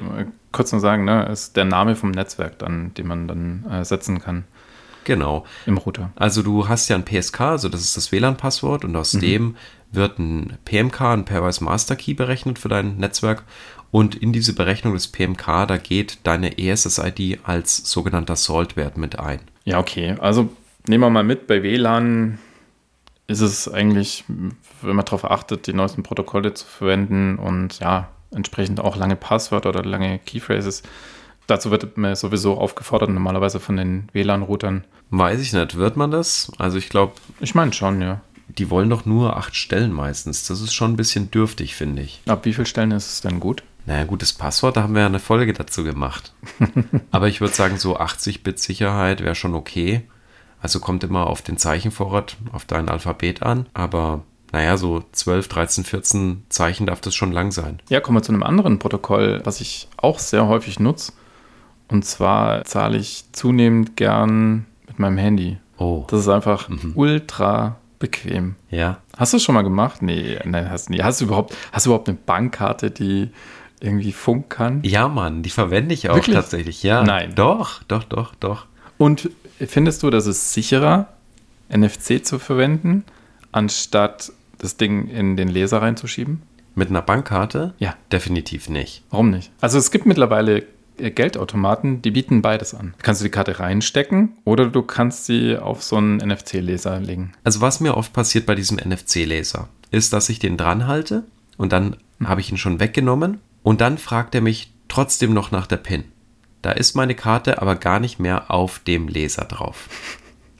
kurz 0.52 0.72
nur 0.72 0.80
sagen, 0.80 1.04
ne, 1.04 1.26
ist 1.26 1.56
der 1.56 1.64
Name 1.64 1.94
vom 1.94 2.10
Netzwerk 2.10 2.58
dann, 2.58 2.94
den 2.94 3.06
man 3.06 3.28
dann 3.28 3.64
äh, 3.70 3.84
setzen 3.84 4.20
kann. 4.20 4.44
Genau. 5.04 5.44
Im 5.66 5.76
Router. 5.76 6.10
Also 6.16 6.42
du 6.42 6.68
hast 6.68 6.88
ja 6.88 6.96
ein 6.96 7.04
PSK, 7.04 7.40
also 7.42 7.68
das 7.68 7.82
ist 7.82 7.96
das 7.96 8.10
WLAN-Passwort 8.10 8.84
und 8.84 8.96
aus 8.96 9.12
dem 9.12 9.56
wird 9.92 10.18
ein 10.18 10.56
PMK, 10.64 11.00
ein 11.02 11.24
Pairwise 11.26 11.62
Master 11.62 11.94
Key 11.94 12.14
berechnet 12.14 12.58
für 12.58 12.68
dein 12.68 12.96
Netzwerk 12.96 13.44
und 13.90 14.14
in 14.14 14.32
diese 14.32 14.54
Berechnung 14.54 14.94
des 14.94 15.08
PMK, 15.08 15.66
da 15.68 15.76
geht 15.76 16.18
deine 16.24 16.58
ESSID 16.58 17.40
als 17.44 17.76
sogenannter 17.88 18.34
Salt-Wert 18.34 18.96
mit 18.96 19.18
ein. 19.18 19.40
Ja, 19.64 19.78
okay. 19.78 20.16
Also 20.18 20.48
nehmen 20.88 21.04
wir 21.04 21.10
mal 21.10 21.22
mit, 21.22 21.46
bei 21.46 21.62
WLAN 21.62 22.38
ist 23.26 23.40
es 23.40 23.72
eigentlich, 23.72 24.24
wenn 24.82 24.96
man 24.96 25.04
darauf 25.04 25.24
achtet, 25.30 25.66
die 25.66 25.72
neuesten 25.72 26.02
Protokolle 26.02 26.54
zu 26.54 26.66
verwenden 26.66 27.36
und 27.36 27.78
ja, 27.80 28.08
entsprechend 28.32 28.80
auch 28.80 28.96
lange 28.96 29.16
Passwörter 29.16 29.70
oder 29.70 29.84
lange 29.84 30.18
Keyphrases. 30.18 30.82
Dazu 31.46 31.70
wird 31.70 31.96
man 31.96 32.14
sowieso 32.16 32.58
aufgefordert, 32.58 33.10
normalerweise 33.10 33.60
von 33.60 33.76
den 33.76 34.08
WLAN-Routern. 34.12 34.84
Weiß 35.10 35.40
ich 35.40 35.52
nicht, 35.52 35.76
wird 35.76 35.96
man 35.96 36.10
das? 36.10 36.50
Also 36.58 36.78
ich 36.78 36.88
glaube, 36.88 37.12
Ich 37.40 37.54
meine 37.54 37.72
schon, 37.72 38.00
ja. 38.00 38.20
die 38.48 38.70
wollen 38.70 38.88
doch 38.90 39.04
nur 39.04 39.36
acht 39.36 39.54
Stellen 39.54 39.92
meistens. 39.92 40.46
Das 40.46 40.60
ist 40.60 40.72
schon 40.74 40.92
ein 40.92 40.96
bisschen 40.96 41.30
dürftig, 41.30 41.74
finde 41.74 42.02
ich. 42.02 42.22
Ab 42.26 42.44
wie 42.44 42.54
vielen 42.54 42.66
Stellen 42.66 42.92
ist 42.92 43.12
es 43.12 43.20
denn 43.20 43.40
gut? 43.40 43.62
Naja, 43.86 44.04
gutes 44.04 44.32
Passwort, 44.32 44.78
da 44.78 44.82
haben 44.82 44.94
wir 44.94 45.02
ja 45.02 45.06
eine 45.06 45.18
Folge 45.18 45.52
dazu 45.52 45.84
gemacht. 45.84 46.32
Aber 47.10 47.28
ich 47.28 47.42
würde 47.42 47.52
sagen, 47.54 47.76
so 47.76 47.98
80-Bit 47.98 48.58
Sicherheit 48.58 49.20
wäre 49.20 49.34
schon 49.34 49.54
okay. 49.54 50.02
Also 50.64 50.80
kommt 50.80 51.04
immer 51.04 51.26
auf 51.26 51.42
den 51.42 51.58
Zeichenvorrat, 51.58 52.38
auf 52.52 52.64
dein 52.64 52.88
Alphabet 52.88 53.42
an. 53.42 53.66
Aber 53.74 54.22
naja, 54.50 54.78
so 54.78 55.04
12, 55.12 55.46
13, 55.48 55.84
14 55.84 56.44
Zeichen 56.48 56.86
darf 56.86 57.02
das 57.02 57.14
schon 57.14 57.32
lang 57.32 57.52
sein. 57.52 57.80
Ja, 57.90 58.00
kommen 58.00 58.16
wir 58.16 58.22
zu 58.22 58.32
einem 58.32 58.42
anderen 58.42 58.78
Protokoll, 58.78 59.42
was 59.44 59.60
ich 59.60 59.88
auch 59.98 60.18
sehr 60.18 60.46
häufig 60.46 60.80
nutze. 60.80 61.12
Und 61.88 62.06
zwar 62.06 62.64
zahle 62.64 62.96
ich 62.96 63.26
zunehmend 63.32 63.94
gern 63.98 64.64
mit 64.86 64.98
meinem 64.98 65.18
Handy. 65.18 65.58
Oh, 65.76 66.04
Das 66.08 66.20
ist 66.20 66.28
einfach 66.28 66.70
ultra 66.94 67.76
bequem. 67.98 68.54
ja. 68.70 68.98
Hast 69.18 69.32
du 69.32 69.36
das 69.36 69.44
schon 69.44 69.54
mal 69.54 69.62
gemacht? 69.62 70.00
Nee, 70.00 70.38
nein, 70.44 70.70
hast 70.70 70.88
du 70.88 70.92
nie. 70.94 71.02
Hast 71.02 71.20
du 71.20 71.26
überhaupt, 71.26 71.54
hast 71.72 71.84
du 71.84 71.90
überhaupt 71.90 72.08
eine 72.08 72.16
Bankkarte, 72.24 72.90
die 72.90 73.28
irgendwie 73.80 74.12
Funk 74.12 74.48
kann? 74.48 74.80
Ja, 74.82 75.08
Mann, 75.08 75.42
die 75.42 75.50
verwende 75.50 75.92
ich 75.94 76.08
auch 76.08 76.14
Wirklich? 76.16 76.34
tatsächlich. 76.36 76.82
Ja, 76.82 77.02
Nein. 77.04 77.34
Doch, 77.34 77.82
doch, 77.84 78.04
doch, 78.04 78.34
doch. 78.34 78.66
Und 78.98 79.30
findest 79.58 80.02
du, 80.02 80.10
dass 80.10 80.26
es 80.26 80.52
sicherer, 80.52 81.08
NFC 81.74 82.24
zu 82.24 82.38
verwenden, 82.38 83.04
anstatt 83.52 84.32
das 84.58 84.76
Ding 84.76 85.08
in 85.08 85.36
den 85.36 85.48
Laser 85.48 85.82
reinzuschieben? 85.82 86.42
Mit 86.74 86.90
einer 86.90 87.02
Bankkarte? 87.02 87.74
Ja. 87.78 87.96
Definitiv 88.10 88.68
nicht. 88.68 89.02
Warum 89.10 89.30
nicht? 89.30 89.52
Also 89.60 89.78
es 89.78 89.90
gibt 89.90 90.06
mittlerweile 90.06 90.64
äh, 90.98 91.10
Geldautomaten, 91.10 92.02
die 92.02 92.10
bieten 92.10 92.42
beides 92.42 92.74
an. 92.74 92.94
Kannst 93.02 93.20
du 93.20 93.24
die 93.24 93.30
Karte 93.30 93.60
reinstecken 93.60 94.36
oder 94.44 94.66
du 94.66 94.82
kannst 94.82 95.26
sie 95.26 95.56
auf 95.56 95.82
so 95.82 95.96
einen 95.96 96.16
NFC-Laser 96.16 96.98
legen. 97.00 97.32
Also 97.44 97.60
was 97.60 97.80
mir 97.80 97.96
oft 97.96 98.12
passiert 98.12 98.46
bei 98.46 98.54
diesem 98.54 98.78
NFC-Laser, 98.78 99.68
ist, 99.90 100.12
dass 100.12 100.28
ich 100.28 100.38
den 100.38 100.56
dran 100.56 100.86
halte 100.86 101.24
und 101.56 101.72
dann 101.72 101.96
habe 102.24 102.40
ich 102.40 102.50
ihn 102.50 102.58
schon 102.58 102.80
weggenommen 102.80 103.40
und 103.62 103.80
dann 103.80 103.98
fragt 103.98 104.34
er 104.34 104.40
mich 104.40 104.72
trotzdem 104.88 105.32
noch 105.32 105.50
nach 105.50 105.66
der 105.66 105.78
PIN. 105.78 106.04
Da 106.64 106.72
ist 106.72 106.96
meine 106.96 107.14
Karte 107.14 107.60
aber 107.60 107.76
gar 107.76 108.00
nicht 108.00 108.18
mehr 108.18 108.50
auf 108.50 108.78
dem 108.78 109.06
Laser 109.06 109.44
drauf. 109.44 109.86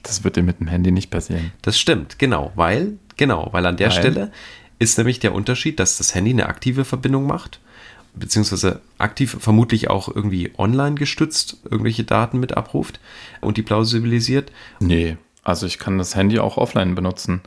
Das 0.02 0.22
wird 0.22 0.36
dir 0.36 0.42
mit 0.42 0.60
dem 0.60 0.66
Handy 0.66 0.92
nicht 0.92 1.10
passieren. 1.10 1.52
Das 1.62 1.78
stimmt, 1.78 2.18
genau, 2.18 2.52
weil, 2.56 2.98
genau, 3.16 3.48
weil 3.52 3.64
an 3.64 3.78
der 3.78 3.88
Weil? 3.88 3.96
Stelle 3.96 4.32
ist 4.78 4.98
nämlich 4.98 5.18
der 5.18 5.32
Unterschied, 5.32 5.80
dass 5.80 5.96
das 5.96 6.14
Handy 6.14 6.32
eine 6.32 6.46
aktive 6.46 6.84
Verbindung 6.84 7.26
macht, 7.26 7.58
beziehungsweise 8.14 8.82
aktiv 8.98 9.38
vermutlich 9.40 9.88
auch 9.88 10.14
irgendwie 10.14 10.52
online 10.58 10.96
gestützt 10.96 11.56
irgendwelche 11.64 12.04
Daten 12.04 12.38
mit 12.38 12.54
abruft 12.54 13.00
und 13.40 13.56
die 13.56 13.62
plausibilisiert. 13.62 14.52
Nee, 14.80 15.16
also 15.42 15.64
ich 15.64 15.78
kann 15.78 15.96
das 15.96 16.14
Handy 16.14 16.38
auch 16.38 16.58
offline 16.58 16.94
benutzen. 16.94 17.40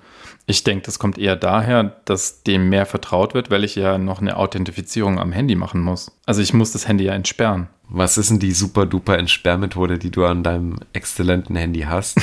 Ich 0.49 0.63
denke, 0.63 0.85
das 0.85 0.97
kommt 0.97 1.17
eher 1.17 1.35
daher, 1.35 1.83
dass 2.05 2.41
dem 2.43 2.69
mehr 2.69 2.85
vertraut 2.85 3.33
wird, 3.33 3.51
weil 3.51 3.65
ich 3.65 3.75
ja 3.75 3.97
noch 3.97 4.21
eine 4.21 4.37
Authentifizierung 4.37 5.19
am 5.19 5.33
Handy 5.33 5.55
machen 5.55 5.81
muss. 5.81 6.09
Also 6.25 6.41
ich 6.41 6.53
muss 6.53 6.71
das 6.71 6.87
Handy 6.87 7.03
ja 7.03 7.13
entsperren. 7.13 7.67
Was 7.89 8.17
ist 8.17 8.29
denn 8.29 8.39
die 8.39 8.53
super 8.53 8.85
duper 8.85 9.17
Entsperrmethode, 9.17 9.99
die 9.99 10.09
du 10.09 10.23
an 10.23 10.43
deinem 10.43 10.79
exzellenten 10.93 11.57
Handy 11.57 11.81
hast? 11.81 12.17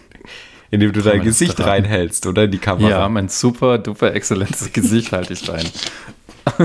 Indem 0.70 0.92
du 0.92 1.02
dein 1.02 1.22
Gesicht 1.22 1.58
dran? 1.58 1.68
reinhältst, 1.68 2.26
oder? 2.26 2.44
In 2.44 2.50
die 2.50 2.58
Kamera. 2.58 2.88
Ja, 2.88 3.08
mein 3.10 3.28
super 3.28 3.76
duper 3.76 4.14
exzellentes 4.14 4.72
Gesicht 4.72 5.12
halte 5.12 5.34
ich 5.34 5.46
rein. 5.46 5.66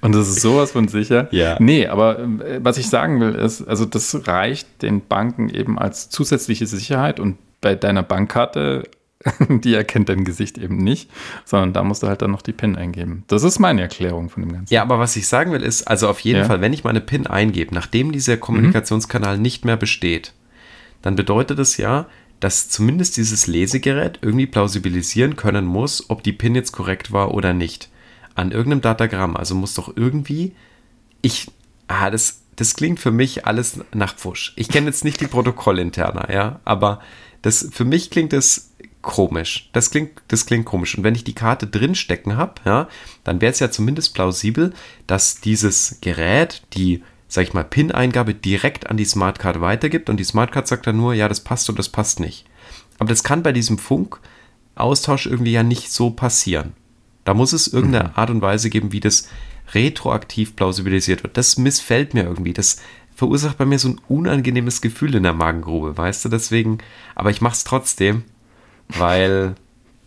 Und 0.00 0.14
das 0.14 0.28
ist 0.28 0.40
sowas 0.40 0.72
von 0.72 0.88
sicher. 0.88 1.28
Ja. 1.30 1.56
Nee, 1.60 1.86
aber 1.86 2.18
äh, 2.18 2.58
was 2.62 2.78
ich 2.78 2.88
sagen 2.88 3.20
will, 3.20 3.34
ist, 3.36 3.62
also 3.62 3.84
das 3.84 4.26
reicht 4.26 4.82
den 4.82 5.06
Banken 5.06 5.50
eben 5.50 5.78
als 5.78 6.08
zusätzliche 6.08 6.66
Sicherheit 6.66 7.20
und 7.20 7.36
bei 7.60 7.74
deiner 7.74 8.02
Bankkarte, 8.02 8.84
die 9.48 9.74
erkennt 9.74 10.08
dein 10.08 10.24
Gesicht 10.24 10.56
eben 10.56 10.76
nicht, 10.78 11.10
sondern 11.44 11.72
da 11.72 11.82
musst 11.84 12.02
du 12.02 12.06
halt 12.08 12.22
dann 12.22 12.30
noch 12.30 12.42
die 12.42 12.52
PIN 12.52 12.76
eingeben. 12.76 13.24
Das 13.26 13.42
ist 13.42 13.58
meine 13.58 13.82
Erklärung 13.82 14.30
von 14.30 14.42
dem 14.42 14.52
Ganzen. 14.52 14.72
Ja, 14.72 14.82
aber 14.82 14.98
was 14.98 15.14
ich 15.16 15.26
sagen 15.28 15.52
will, 15.52 15.62
ist, 15.62 15.82
also 15.88 16.08
auf 16.08 16.20
jeden 16.20 16.40
Ja. 16.40 16.44
Fall, 16.46 16.60
wenn 16.60 16.72
ich 16.72 16.84
meine 16.84 17.00
PIN 17.00 17.26
eingebe, 17.26 17.74
nachdem 17.74 18.12
dieser 18.12 18.36
Kommunikationskanal 18.38 19.38
nicht 19.38 19.64
mehr 19.64 19.76
besteht, 19.76 20.32
dann 21.02 21.16
bedeutet 21.16 21.58
es 21.58 21.76
ja, 21.76 22.06
dass 22.40 22.70
zumindest 22.70 23.18
dieses 23.18 23.46
Lesegerät 23.46 24.18
irgendwie 24.22 24.46
plausibilisieren 24.46 25.36
können 25.36 25.66
muss, 25.66 26.08
ob 26.08 26.22
die 26.22 26.32
PIN 26.32 26.54
jetzt 26.54 26.72
korrekt 26.72 27.12
war 27.12 27.34
oder 27.34 27.52
nicht. 27.52 27.90
An 28.34 28.52
irgendeinem 28.52 28.80
Datagramm. 28.80 29.36
Also 29.36 29.54
muss 29.54 29.74
doch 29.74 29.94
irgendwie. 29.96 30.52
Ich. 31.20 31.48
Ah, 31.88 32.08
das, 32.10 32.40
das 32.56 32.74
klingt 32.74 33.00
für 33.00 33.10
mich 33.10 33.46
alles 33.46 33.80
nach 33.92 34.14
Pfusch. 34.16 34.54
Ich 34.56 34.68
kenne 34.68 34.86
jetzt 34.86 35.04
nicht 35.04 35.20
die 35.20 35.26
Protokollinterner, 35.26 36.32
ja, 36.32 36.60
aber 36.64 37.00
das, 37.42 37.68
für 37.72 37.84
mich 37.84 38.10
klingt 38.10 38.32
das 38.32 38.69
komisch. 39.02 39.70
Das 39.72 39.90
klingt, 39.90 40.22
das 40.28 40.46
klingt 40.46 40.66
komisch. 40.66 40.96
Und 40.96 41.04
wenn 41.04 41.14
ich 41.14 41.24
die 41.24 41.34
Karte 41.34 41.66
drin 41.66 41.94
stecken 41.94 42.36
habe, 42.36 42.54
ja, 42.64 42.88
dann 43.24 43.40
wäre 43.40 43.52
es 43.52 43.60
ja 43.60 43.70
zumindest 43.70 44.14
plausibel, 44.14 44.72
dass 45.06 45.40
dieses 45.40 45.98
Gerät 46.00 46.62
die, 46.74 47.02
sag 47.28 47.44
ich 47.44 47.54
mal, 47.54 47.64
PIN-Eingabe 47.64 48.34
direkt 48.34 48.90
an 48.90 48.96
die 48.96 49.04
Smartcard 49.04 49.60
weitergibt 49.60 50.10
und 50.10 50.18
die 50.18 50.24
Smartcard 50.24 50.68
sagt 50.68 50.86
dann 50.86 50.96
nur, 50.96 51.14
ja, 51.14 51.28
das 51.28 51.40
passt 51.40 51.68
und 51.70 51.78
das 51.78 51.88
passt 51.88 52.20
nicht. 52.20 52.44
Aber 52.98 53.08
das 53.08 53.22
kann 53.22 53.42
bei 53.42 53.52
diesem 53.52 53.78
Funk-Austausch 53.78 55.26
irgendwie 55.26 55.52
ja 55.52 55.62
nicht 55.62 55.90
so 55.90 56.10
passieren. 56.10 56.74
Da 57.24 57.34
muss 57.34 57.52
es 57.52 57.68
irgendeine 57.68 58.16
Art 58.16 58.30
und 58.30 58.42
Weise 58.42 58.70
geben, 58.70 58.92
wie 58.92 59.00
das 59.00 59.28
retroaktiv 59.72 60.56
plausibilisiert 60.56 61.22
wird. 61.22 61.36
Das 61.36 61.56
missfällt 61.56 62.12
mir 62.12 62.24
irgendwie. 62.24 62.52
Das 62.52 62.80
verursacht 63.14 63.58
bei 63.58 63.66
mir 63.66 63.78
so 63.78 63.88
ein 63.88 64.00
unangenehmes 64.08 64.80
Gefühl 64.80 65.14
in 65.14 65.22
der 65.22 65.32
Magengrube, 65.32 65.96
weißt 65.96 66.24
du? 66.24 66.28
Deswegen, 66.28 66.78
aber 67.14 67.30
ich 67.30 67.40
mach's 67.40 67.64
trotzdem, 67.64 68.24
weil 68.98 69.54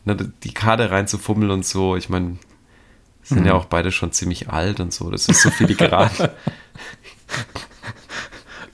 ne, 0.05 0.15
die 0.43 0.53
Karte 0.53 0.91
reinzufummeln 0.91 1.51
und 1.51 1.65
so, 1.65 1.95
ich 1.95 2.09
meine, 2.09 2.37
sind 3.23 3.45
ja 3.45 3.53
auch 3.53 3.65
beide 3.65 3.91
schon 3.91 4.11
ziemlich 4.11 4.49
alt 4.49 4.79
und 4.79 4.91
so, 4.93 5.09
das 5.09 5.27
ist 5.27 5.41
so 5.41 5.49
filigran. 5.49 6.09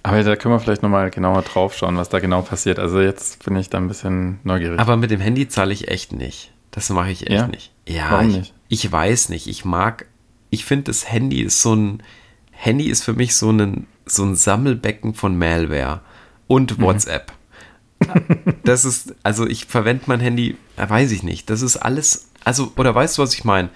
Aber 0.01 0.23
da 0.23 0.35
können 0.35 0.53
wir 0.55 0.59
vielleicht 0.59 0.81
nochmal 0.81 1.09
genauer 1.11 1.41
drauf 1.41 1.75
schauen, 1.75 1.97
was 1.97 2.09
da 2.09 2.19
genau 2.19 2.41
passiert. 2.41 2.79
Also 2.79 3.01
jetzt 3.01 3.43
bin 3.43 3.55
ich 3.57 3.69
da 3.69 3.77
ein 3.77 3.87
bisschen 3.87 4.39
neugierig. 4.43 4.79
aber 4.79 4.95
mit 4.97 5.11
dem 5.11 5.19
Handy 5.19 5.47
zahle 5.49 5.73
ich 5.73 5.89
echt 5.89 6.13
nicht. 6.13 6.51
Das 6.71 6.89
mache 6.89 7.11
ich 7.11 7.23
echt 7.23 7.31
Ja? 7.31 7.47
nicht. 7.47 7.71
Ja, 7.87 8.11
Warum 8.11 8.29
ich, 8.29 8.35
nicht? 8.37 8.53
ich 8.69 8.91
weiß 8.91 9.29
nicht. 9.29 9.47
Ich 9.47 9.65
mag, 9.65 10.05
ich 10.49 10.63
finde, 10.65 10.85
das 10.85 11.11
Handy 11.11 11.41
ist 11.41 11.61
so 11.61 11.75
ein, 11.75 12.01
Handy 12.51 12.85
ist 12.89 13.03
für 13.03 13.13
mich 13.13 13.35
so 13.35 13.51
ein, 13.51 13.87
so 14.05 14.23
ein 14.23 14.35
Sammelbecken 14.35 15.13
von 15.13 15.37
Malware 15.37 15.99
und 16.47 16.77
Mhm. 16.77 16.83
Das 18.63 18.85
ist, 18.85 19.15
also 19.23 19.47
ich 19.47 19.65
verwende 19.65 20.03
mein 20.07 20.19
Handy, 20.19 20.55
äh, 20.77 20.89
weiß 20.89 21.11
ich 21.11 21.23
nicht. 21.23 21.49
Das 21.49 21.61
ist 21.61 21.77
alles, 21.77 22.29
also, 22.43 22.71
oder 22.75 22.93
weißt 22.93 23.17
du, 23.17 23.21
was 23.21 23.33
ich 23.33 23.43
meine? 23.43 23.69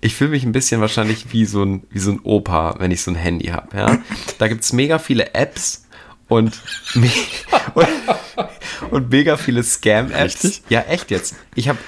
Ich 0.00 0.14
fühle 0.14 0.30
mich 0.30 0.44
ein 0.44 0.52
bisschen 0.52 0.80
wahrscheinlich 0.80 1.32
wie 1.32 1.46
so 1.46 1.62
ein, 1.64 1.82
wie 1.90 1.98
so 1.98 2.10
ein 2.10 2.20
Opa, 2.22 2.76
wenn 2.78 2.90
ich 2.90 3.02
so 3.02 3.10
ein 3.10 3.16
Handy 3.16 3.46
habe. 3.46 3.76
Ja? 3.76 3.98
Da 4.38 4.48
gibt 4.48 4.62
es 4.62 4.72
mega 4.72 4.98
viele 4.98 5.34
Apps 5.34 5.86
und, 6.28 6.60
me 6.94 7.10
und, 7.74 7.88
und 8.90 9.10
mega 9.10 9.36
viele 9.36 9.62
Scam-Apps. 9.62 10.62
Ja, 10.68 10.82
echt 10.82 11.10
jetzt. 11.10 11.34
Ich 11.54 11.68
habe, 11.68 11.78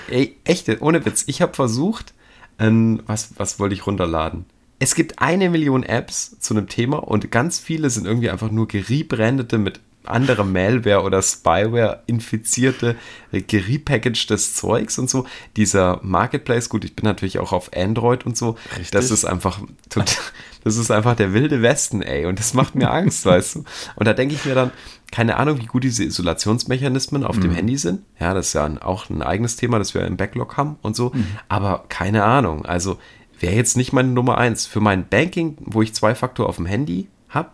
echt, 0.45 0.81
ohne 0.81 1.05
Witz, 1.05 1.25
ich 1.27 1.43
habe 1.43 1.55
versucht, 1.55 2.15
ähm, 2.59 3.03
was, 3.07 3.31
was 3.37 3.59
wollte 3.59 3.75
ich 3.75 3.87
runterladen? 3.87 4.47
Es 4.79 4.95
gibt 4.95 5.21
eine 5.21 5.49
Million 5.49 5.83
Apps 5.83 6.39
zu 6.39 6.55
einem 6.55 6.69
Thema 6.69 6.99
und 6.99 7.31
ganz 7.31 7.59
viele 7.59 7.89
sind 7.91 8.07
irgendwie 8.07 8.31
einfach 8.31 8.51
nur 8.51 8.69
gerebrandete 8.69 9.59
mit 9.59 9.81
anderer 10.09 10.45
Malware 10.45 11.03
oder 11.03 11.23
Spyware 11.23 12.03
infizierte, 12.07 12.97
äh, 13.33 13.43
gerepackagtes 13.43 14.55
Zeugs 14.55 14.99
und 14.99 15.09
so. 15.11 15.27
Dieser 15.57 16.01
Marketplace, 16.03 16.69
gut, 16.69 16.85
ich 16.85 16.95
bin 16.97 17.05
natürlich 17.05 17.39
auch 17.39 17.53
auf 17.53 17.71
Android 17.75 18.25
und 18.27 18.37
so. 18.37 18.57
Richtig. 18.73 18.91
Das 18.91 19.11
ist 19.11 19.25
einfach, 19.25 19.61
tot- 19.91 20.19
das 20.65 20.77
ist 20.77 20.91
einfach 20.91 21.17
der 21.17 21.33
wilde 21.33 21.63
Westen, 21.63 22.03
ey. 22.03 22.27
Und 22.27 22.39
das 22.39 22.55
macht 22.55 22.75
mir 22.75 22.91
Angst, 22.91 23.25
weißt 23.27 23.57
du. 23.57 23.65
Und 23.97 24.07
da 24.07 24.13
denke 24.13 24.35
ich 24.35 24.45
mir 24.45 24.55
dann, 24.55 24.71
keine 25.13 25.37
Ahnung, 25.37 25.59
wie 25.61 25.67
gut 25.67 25.85
diese 25.85 26.03
Isolationsmechanismen 26.05 27.25
auf 27.25 27.39
dem 27.39 27.53
Handy 27.53 27.77
sind. 27.79 28.03
Ja, 28.19 28.35
das 28.35 28.49
ist 28.49 28.53
ja 28.55 28.65
ein, 28.65 28.79
auch 28.79 29.09
ein 29.09 29.23
eigenes 29.23 29.57
Thema, 29.57 29.79
das 29.79 29.95
wir 29.95 30.05
im 30.07 30.17
Backlog 30.17 30.57
haben 30.57 30.77
und 30.83 30.97
so. 30.97 31.13
Aber 31.49 31.85
keine 31.89 32.25
Ahnung. 32.25 32.65
Also 32.67 32.99
wäre 33.39 33.55
jetzt 33.55 33.77
nicht 33.77 33.93
meine 33.93 34.09
Nummer 34.09 34.39
eins. 34.39 34.67
Für 34.67 34.81
mein 34.81 35.09
Banking, 35.09 35.57
wo 35.61 35.83
ich 35.83 35.95
zwei 35.95 36.15
Faktor 36.15 36.49
auf 36.49 36.57
dem 36.57 36.67
Handy 36.67 37.09
habe, 37.29 37.51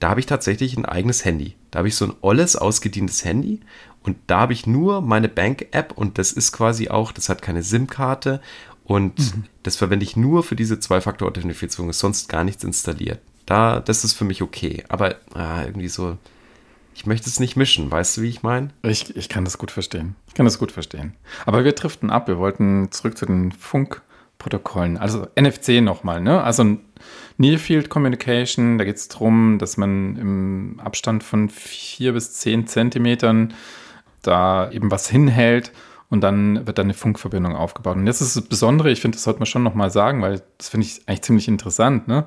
da 0.00 0.10
habe 0.10 0.20
ich 0.20 0.26
tatsächlich 0.26 0.76
ein 0.76 0.84
eigenes 0.86 1.24
Handy. 1.24 1.54
Da 1.76 1.80
habe 1.80 1.88
ich 1.88 1.96
so 1.96 2.06
ein 2.06 2.14
olles, 2.22 2.56
ausgedientes 2.56 3.22
Handy 3.22 3.60
und 4.02 4.16
da 4.28 4.38
habe 4.38 4.54
ich 4.54 4.66
nur 4.66 5.02
meine 5.02 5.28
Bank-App 5.28 5.92
und 5.94 6.16
das 6.16 6.32
ist 6.32 6.50
quasi 6.50 6.88
auch, 6.88 7.12
das 7.12 7.28
hat 7.28 7.42
keine 7.42 7.62
SIM-Karte 7.62 8.40
und 8.84 9.18
mhm. 9.18 9.44
das 9.62 9.76
verwende 9.76 10.04
ich 10.04 10.16
nur 10.16 10.42
für 10.42 10.56
diese 10.56 10.80
Zwei-Faktor-Authentifizierung, 10.80 11.90
ist 11.90 11.98
sonst 11.98 12.30
gar 12.30 12.44
nichts 12.44 12.64
installiert. 12.64 13.20
Da, 13.44 13.80
das 13.80 14.04
ist 14.04 14.14
für 14.14 14.24
mich 14.24 14.40
okay. 14.40 14.84
Aber 14.88 15.16
ah, 15.34 15.64
irgendwie 15.66 15.88
so, 15.88 16.16
ich 16.94 17.04
möchte 17.04 17.28
es 17.28 17.40
nicht 17.40 17.56
mischen, 17.56 17.90
weißt 17.90 18.16
du, 18.16 18.22
wie 18.22 18.30
ich 18.30 18.42
meine? 18.42 18.70
Ich, 18.82 19.14
ich 19.14 19.28
kann 19.28 19.44
das 19.44 19.58
gut 19.58 19.70
verstehen. 19.70 20.16
Ich 20.28 20.32
kann 20.32 20.46
das 20.46 20.58
gut 20.58 20.72
verstehen. 20.72 21.12
Aber 21.44 21.62
wir 21.62 21.72
driften 21.72 22.08
ab. 22.08 22.26
Wir 22.26 22.38
wollten 22.38 22.90
zurück 22.90 23.18
zu 23.18 23.26
den 23.26 23.52
Funkprotokollen. 24.36 24.96
Also 24.96 25.26
NFC 25.38 25.82
nochmal, 25.82 26.20
ne? 26.20 26.42
Also 26.42 26.76
Near 27.38 27.58
Field 27.58 27.90
Communication, 27.90 28.78
da 28.78 28.84
geht 28.84 28.96
es 28.96 29.08
darum, 29.08 29.58
dass 29.58 29.76
man 29.76 30.16
im 30.16 30.80
Abstand 30.82 31.22
von 31.22 31.48
vier 31.48 32.12
bis 32.12 32.34
zehn 32.34 32.66
Zentimetern 32.66 33.54
da 34.22 34.70
eben 34.70 34.90
was 34.90 35.08
hinhält 35.08 35.72
und 36.08 36.22
dann 36.22 36.66
wird 36.66 36.78
da 36.78 36.82
eine 36.82 36.94
Funkverbindung 36.94 37.54
aufgebaut. 37.54 37.96
Und 37.96 38.06
jetzt 38.06 38.20
ist 38.20 38.36
das 38.36 38.44
Besondere, 38.44 38.90
ich 38.90 39.00
finde, 39.00 39.16
das 39.16 39.24
sollte 39.24 39.40
man 39.40 39.46
schon 39.46 39.62
nochmal 39.62 39.90
sagen, 39.90 40.22
weil 40.22 40.42
das 40.58 40.68
finde 40.68 40.86
ich 40.86 41.02
eigentlich 41.06 41.22
ziemlich 41.22 41.48
interessant. 41.48 42.08
Ne? 42.08 42.24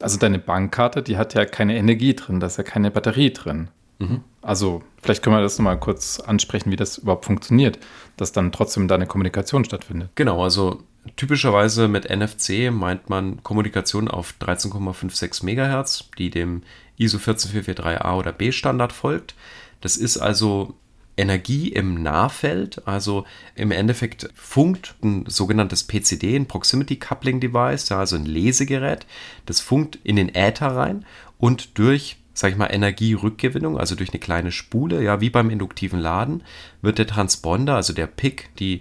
Also 0.00 0.18
deine 0.18 0.38
Bankkarte, 0.38 1.02
die 1.02 1.16
hat 1.16 1.34
ja 1.34 1.44
keine 1.44 1.76
Energie 1.76 2.14
drin, 2.14 2.40
da 2.40 2.46
ist 2.46 2.58
ja 2.58 2.64
keine 2.64 2.90
Batterie 2.90 3.32
drin. 3.32 3.68
Mhm. 3.98 4.20
Also 4.42 4.82
vielleicht 5.00 5.22
können 5.22 5.36
wir 5.36 5.42
das 5.42 5.58
nochmal 5.58 5.78
kurz 5.78 6.20
ansprechen, 6.20 6.70
wie 6.70 6.76
das 6.76 6.98
überhaupt 6.98 7.24
funktioniert, 7.24 7.78
dass 8.16 8.32
dann 8.32 8.52
trotzdem 8.52 8.88
da 8.88 8.94
eine 8.94 9.06
Kommunikation 9.06 9.64
stattfindet. 9.64 10.10
Genau, 10.14 10.42
also 10.42 10.82
typischerweise 11.16 11.88
mit 11.88 12.08
NFC 12.10 12.70
meint 12.70 13.10
man 13.10 13.42
Kommunikation 13.42 14.08
auf 14.08 14.34
13,56 14.40 15.44
MHz, 15.44 16.10
die 16.18 16.30
dem 16.30 16.62
ISO 16.96 17.18
14443A 17.18 18.14
oder 18.16 18.32
B 18.32 18.52
Standard 18.52 18.92
folgt. 18.92 19.34
Das 19.80 19.96
ist 19.96 20.18
also 20.18 20.74
Energie 21.16 21.68
im 21.68 22.02
Nahfeld, 22.02 22.86
also 22.86 23.24
im 23.54 23.70
Endeffekt 23.70 24.30
funkt 24.34 24.94
ein 25.02 25.26
sogenanntes 25.26 25.86
PCD, 25.86 26.36
ein 26.36 26.46
Proximity 26.46 26.96
Coupling 26.96 27.40
Device, 27.40 27.92
also 27.92 28.16
ein 28.16 28.24
Lesegerät, 28.24 29.06
das 29.44 29.60
funkt 29.60 29.98
in 30.04 30.16
den 30.16 30.34
Äther 30.34 30.68
rein 30.68 31.04
und 31.38 31.78
durch 31.78 32.16
sag 32.34 32.50
ich 32.50 32.56
mal, 32.56 32.72
Energierückgewinnung, 32.72 33.78
also 33.78 33.94
durch 33.94 34.10
eine 34.10 34.20
kleine 34.20 34.52
Spule, 34.52 35.02
ja, 35.02 35.20
wie 35.20 35.30
beim 35.30 35.50
induktiven 35.50 36.00
Laden, 36.00 36.42
wird 36.80 36.98
der 36.98 37.06
Transponder, 37.06 37.76
also 37.76 37.92
der 37.92 38.06
PIC, 38.06 38.48
die, 38.58 38.80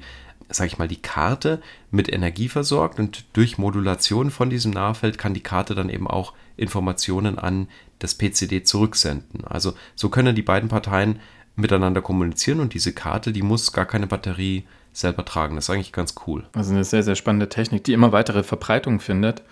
sag 0.51 0.67
ich 0.67 0.77
mal, 0.77 0.87
die 0.87 1.01
Karte 1.01 1.61
mit 1.89 2.11
Energie 2.11 2.49
versorgt 2.49 2.99
und 2.99 3.25
durch 3.33 3.57
Modulation 3.57 4.31
von 4.31 4.49
diesem 4.49 4.71
Nahfeld 4.71 5.17
kann 5.17 5.33
die 5.33 5.43
Karte 5.43 5.75
dann 5.75 5.89
eben 5.89 6.07
auch 6.07 6.33
Informationen 6.57 7.37
an 7.39 7.67
das 7.99 8.15
PCD 8.15 8.63
zurücksenden. 8.63 9.45
Also 9.45 9.73
so 9.95 10.09
können 10.09 10.35
die 10.35 10.41
beiden 10.41 10.69
Parteien 10.69 11.19
miteinander 11.55 12.01
kommunizieren 12.01 12.59
und 12.59 12.73
diese 12.73 12.93
Karte, 12.93 13.31
die 13.31 13.41
muss 13.41 13.73
gar 13.73 13.85
keine 13.85 14.07
Batterie 14.07 14.65
selber 14.93 15.23
tragen. 15.25 15.55
Das 15.55 15.65
ist 15.65 15.69
eigentlich 15.69 15.93
ganz 15.93 16.15
cool. 16.27 16.43
Also 16.53 16.73
eine 16.73 16.83
sehr, 16.83 17.03
sehr 17.03 17.15
spannende 17.15 17.49
Technik, 17.49 17.83
die 17.83 17.93
immer 17.93 18.11
weitere 18.11 18.43
Verbreitung 18.43 18.99
findet. 18.99 19.43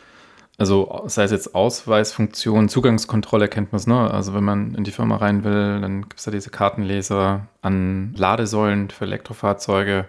Also 0.57 1.03
sei 1.05 1.23
es 1.23 1.31
jetzt 1.31 1.55
Ausweisfunktion, 1.55 2.67
Zugangskontrolle 2.67 3.47
kennt 3.47 3.71
man 3.71 3.79
es, 3.79 3.87
ne? 3.87 4.11
Also 4.11 4.33
wenn 4.33 4.43
man 4.43 4.75
in 4.75 4.83
die 4.83 4.91
Firma 4.91 5.15
rein 5.15 5.45
will, 5.45 5.79
dann 5.79 6.01
gibt 6.01 6.19
es 6.19 6.25
da 6.25 6.31
diese 6.31 6.49
Kartenleser 6.49 7.47
an 7.61 8.13
Ladesäulen 8.17 8.89
für 8.89 9.05
Elektrofahrzeuge. 9.05 10.05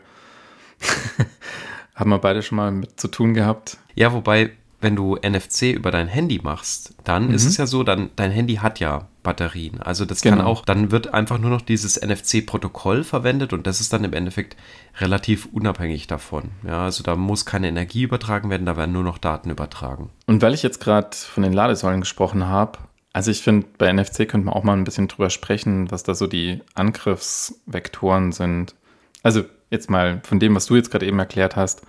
Haben 1.95 2.11
wir 2.11 2.19
beide 2.19 2.43
schon 2.43 2.57
mal 2.57 2.71
mit 2.71 3.01
zu 3.01 3.09
tun 3.09 3.35
gehabt. 3.35 3.79
Ja, 3.95 4.13
wobei 4.13 4.53
wenn 4.81 4.97
du 4.97 5.17
NFC 5.17 5.73
über 5.75 5.91
dein 5.91 6.09
Handy 6.09 6.41
machst, 6.43 6.95
dann 7.05 7.29
mhm. 7.29 7.35
ist 7.35 7.45
es 7.45 7.57
ja 7.57 7.67
so, 7.67 7.83
dann 7.83 8.11
dein 8.17 8.31
Handy 8.31 8.57
hat 8.57 8.81
ja 8.81 9.09
Batterien. 9.23 9.83
Also 9.83 10.07
das 10.07 10.23
genau. 10.23 10.37
kann 10.37 10.47
auch, 10.47 10.65
dann 10.65 10.91
wird 10.91 11.13
einfach 11.13 11.39
nur 11.39 11.51
noch 11.51 11.61
dieses 11.61 12.01
NFC-Protokoll 12.01 13.05
verwendet 13.05 13.53
und 13.53 13.67
das 13.67 13.81
ist 13.81 13.93
dann 13.93 14.05
im 14.05 14.15
Endeffekt 14.15 14.57
relativ 14.99 15.47
unabhängig 15.53 16.07
davon. 16.07 16.51
Ja, 16.67 16.85
also 16.85 17.03
da 17.03 17.17
muss 17.17 17.45
keine 17.45 17.69
Energie 17.69 18.03
übertragen 18.03 18.49
werden, 18.49 18.65
da 18.65 18.77
werden 18.77 18.93
nur 18.93 19.05
noch 19.05 19.19
Daten 19.19 19.51
übertragen. 19.51 20.11
Und 20.27 20.41
weil 20.41 20.55
ich 20.55 20.63
jetzt 20.63 20.81
gerade 20.81 21.11
von 21.15 21.43
den 21.43 21.53
Ladesäulen 21.53 22.01
gesprochen 22.01 22.47
habe, 22.47 22.79
also 23.13 23.31
ich 23.31 23.43
finde, 23.43 23.67
bei 23.77 23.93
NFC 23.93 24.29
könnte 24.29 24.47
man 24.47 24.55
auch 24.55 24.63
mal 24.63 24.77
ein 24.77 24.85
bisschen 24.85 25.09
drüber 25.09 25.31
sprechen, 25.31 25.91
was 25.91 26.05
da 26.05 26.15
so 26.15 26.27
die 26.27 26.61
Angriffsvektoren 26.75 28.33
sind. 28.33 28.75
Also 29.23 29.43
jetzt 29.71 29.91
mal 29.91 30.21
von 30.25 30.39
dem, 30.41 30.55
was 30.55 30.67
du 30.67 30.77
jetzt 30.77 30.91
gerade 30.91 31.07
eben 31.07 31.19
erklärt 31.19 31.57
hast, 31.57 31.83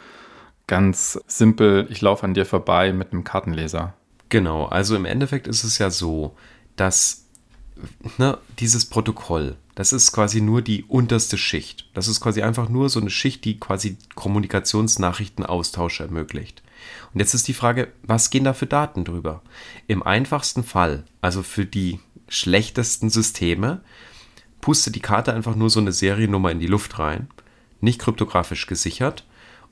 ganz 0.67 1.19
simpel, 1.27 1.87
ich 1.89 2.01
laufe 2.01 2.23
an 2.23 2.33
dir 2.33 2.45
vorbei 2.45 2.93
mit 2.93 3.11
einem 3.11 3.23
Kartenleser. 3.23 3.93
Genau, 4.29 4.65
also 4.65 4.95
im 4.95 5.05
Endeffekt 5.05 5.47
ist 5.47 5.63
es 5.63 5.77
ja 5.77 5.89
so, 5.89 6.35
dass 6.75 7.25
ne, 8.17 8.37
dieses 8.59 8.85
Protokoll, 8.85 9.57
das 9.75 9.91
ist 9.91 10.11
quasi 10.11 10.41
nur 10.41 10.61
die 10.61 10.83
unterste 10.83 11.37
Schicht. 11.37 11.89
Das 11.93 12.07
ist 12.07 12.21
quasi 12.21 12.41
einfach 12.41 12.69
nur 12.69 12.89
so 12.89 12.99
eine 12.99 13.09
Schicht, 13.09 13.43
die 13.45 13.59
quasi 13.59 13.97
Kommunikationsnachrichtenaustausch 14.15 15.99
ermöglicht. 15.99 16.61
Und 17.13 17.19
jetzt 17.19 17.33
ist 17.33 17.47
die 17.47 17.53
Frage, 17.53 17.89
was 18.03 18.29
gehen 18.29 18.43
da 18.43 18.53
für 18.53 18.65
Daten 18.65 19.03
drüber? 19.03 19.41
Im 19.87 20.03
einfachsten 20.03 20.63
Fall, 20.63 21.03
also 21.19 21.43
für 21.43 21.65
die 21.65 21.99
schlechtesten 22.27 23.09
Systeme, 23.09 23.81
pustet 24.61 24.95
die 24.95 25.01
Karte 25.01 25.33
einfach 25.33 25.55
nur 25.55 25.69
so 25.69 25.79
eine 25.79 25.91
Seriennummer 25.91 26.51
in 26.51 26.59
die 26.59 26.67
Luft 26.67 26.99
rein, 26.99 27.27
nicht 27.81 27.99
kryptografisch 27.99 28.67
gesichert 28.67 29.25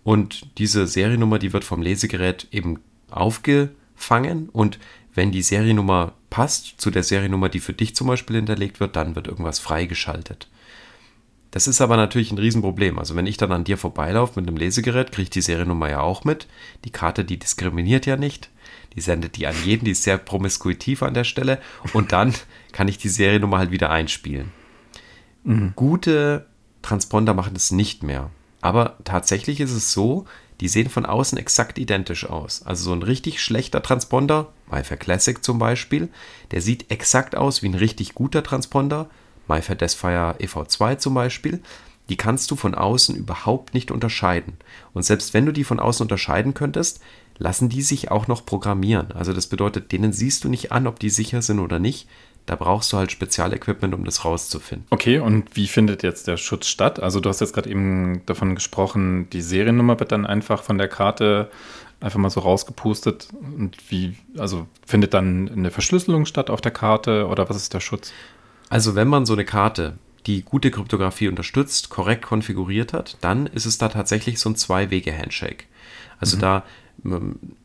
und 0.04 0.58
diese 0.58 0.88
Seriennummer, 0.88 1.40
die 1.40 1.54
wird 1.54 1.64
vom 1.64 1.82
Lesegerät 1.82 2.48
eben 2.52 2.80
aufgefangen 3.10 4.50
und 4.50 4.80
wenn 5.14 5.32
die 5.32 5.42
Seriennummer 5.42 6.14
passt 6.30 6.80
zu 6.80 6.92
der 6.92 7.04
Seriennummer, 7.04 7.50
die 7.50 7.60
für 7.60 7.74
dich 7.74 7.96
zum 7.96 8.08
Beispiel 8.08 8.38
hinterlegt 8.38 8.80
wird, 8.80 8.96
dann 8.96 9.16
wird 9.16 9.28
irgendwas 9.28 9.60
freigeschaltet. 9.60 10.48
Das 11.52 11.68
ist 11.68 11.82
aber 11.82 11.98
natürlich 11.98 12.32
ein 12.32 12.38
Riesenproblem. 12.38 13.00
Also 13.00 13.16
wenn 13.16 13.26
ich 13.26 13.38
dann 13.38 13.52
an 13.52 13.64
dir 13.64 13.78
vorbeilaufe 13.78 14.40
mit 14.40 14.48
einem 14.48 14.58
Lesegerät, 14.58 15.12
kriege 15.12 15.24
ich 15.24 15.30
die 15.32 15.42
Seriennummer 15.42 15.90
ja 15.90 16.02
auch 16.02 16.24
mit. 16.24 16.48
Die 16.86 16.92
Karte, 16.92 17.26
die 17.26 17.40
diskriminiert 17.40 18.06
ja 18.06 18.18
nicht. 18.18 18.50
Die 18.96 19.02
sendet 19.02 19.36
die 19.38 19.48
an 19.48 19.56
jeden, 19.66 19.86
die 19.86 19.92
ist 19.92 20.04
sehr 20.04 20.18
promiskuitiv 20.18 21.02
an 21.02 21.16
der 21.16 21.24
Stelle. 21.24 21.60
Und 21.94 22.12
dann 22.12 22.34
kann 22.72 22.88
ich 22.88 23.00
die 23.00 23.10
Seriennummer 23.10 23.58
halt 23.58 23.72
wieder 23.72 23.90
einspielen. 23.90 24.52
Mhm. 25.44 25.74
Gute 25.76 26.46
Transponder 26.82 27.34
machen 27.34 27.54
das 27.54 27.72
nicht 27.72 28.04
mehr. 28.04 28.30
Aber 28.62 28.98
tatsächlich 29.04 29.60
ist 29.60 29.72
es 29.72 29.94
so, 29.94 30.26
die 30.60 30.68
sehen 30.68 30.90
von 30.90 31.06
außen 31.06 31.38
exakt 31.38 31.78
identisch 31.78 32.30
aus. 32.30 32.64
Also 32.66 32.86
so 32.86 32.94
ein 32.94 33.04
richtig 33.04 33.42
schlechter 33.42 33.82
Transponder, 33.82 34.52
MyFair 34.70 34.98
Classic 34.98 35.44
zum 35.44 35.60
Beispiel, 35.60 36.10
der 36.52 36.62
sieht 36.62 36.92
exakt 36.92 37.36
aus 37.36 37.64
wie 37.64 37.70
ein 37.70 37.76
richtig 37.76 38.14
guter 38.14 38.44
Transponder, 38.44 39.10
MyFair 39.48 39.76
Desfire 39.76 40.36
EV2 40.40 40.98
zum 40.98 41.14
Beispiel. 41.14 41.62
Die 42.10 42.18
kannst 42.18 42.50
du 42.52 42.56
von 42.56 42.76
außen 42.76 43.16
überhaupt 43.16 43.74
nicht 43.74 43.92
unterscheiden. 43.92 44.58
Und 44.94 45.04
selbst 45.04 45.34
wenn 45.34 45.46
du 45.46 45.54
die 45.54 45.64
von 45.64 45.80
außen 45.80 46.04
unterscheiden 46.04 46.54
könntest, 46.56 47.02
lassen 47.38 47.70
die 47.70 47.82
sich 47.82 48.12
auch 48.12 48.28
noch 48.28 48.46
programmieren. 48.46 49.12
Also 49.14 49.32
das 49.32 49.48
bedeutet, 49.48 49.92
denen 49.92 50.12
siehst 50.12 50.44
du 50.44 50.50
nicht 50.50 50.72
an, 50.72 50.88
ob 50.88 51.00
die 51.00 51.10
sicher 51.10 51.42
sind 51.42 51.60
oder 51.60 51.80
nicht. 51.80 52.08
Da 52.50 52.56
brauchst 52.56 52.92
du 52.92 52.98
halt 52.98 53.12
Spezialequipment, 53.12 53.94
um 53.94 54.06
das 54.06 54.26
rauszufinden. 54.26 54.88
Okay, 54.90 55.20
und 55.20 55.56
wie 55.56 55.68
findet 55.68 56.02
jetzt 56.02 56.28
der 56.28 56.36
Schutz 56.36 56.66
statt? 56.66 57.00
Also 57.00 57.20
du 57.20 57.30
hast 57.30 57.42
jetzt 57.42 57.54
gerade 57.54 57.70
eben 57.70 58.24
davon 58.26 58.56
gesprochen, 58.56 59.30
die 59.30 59.44
Seriennummer 59.44 60.00
wird 60.00 60.12
dann 60.12 60.26
einfach 60.26 60.64
von 60.64 60.80
der 60.80 60.88
Karte 60.88 61.52
einfach 62.00 62.18
mal 62.18 62.32
so 62.32 62.40
rausgepustet. 62.40 63.28
Und 63.40 63.78
wie, 63.92 64.18
also 64.36 64.66
findet 64.84 65.14
dann 65.14 65.48
eine 65.48 65.70
Verschlüsselung 65.70 66.26
statt 66.26 66.50
auf 66.50 66.60
der 66.60 66.72
Karte 66.72 67.28
oder 67.28 67.48
was 67.52 67.56
ist 67.56 67.76
der 67.76 67.82
Schutz? 67.82 68.12
Also 68.72 68.96
wenn 68.96 69.08
man 69.08 69.28
so 69.28 69.34
eine 69.34 69.46
Karte, 69.46 70.00
die 70.26 70.42
gute 70.42 70.72
Kryptographie 70.72 71.28
unterstützt, 71.28 71.92
korrekt 71.92 72.24
konfiguriert 72.24 72.94
hat, 72.94 73.18
dann 73.22 73.46
ist 73.46 73.68
es 73.68 73.78
da 73.78 73.90
tatsächlich 73.90 74.40
so 74.40 74.50
ein 74.50 74.56
Zwei-Wege-Handshake. 74.56 75.66
Also 76.20 76.38
mhm. 76.38 76.42
da 76.42 76.64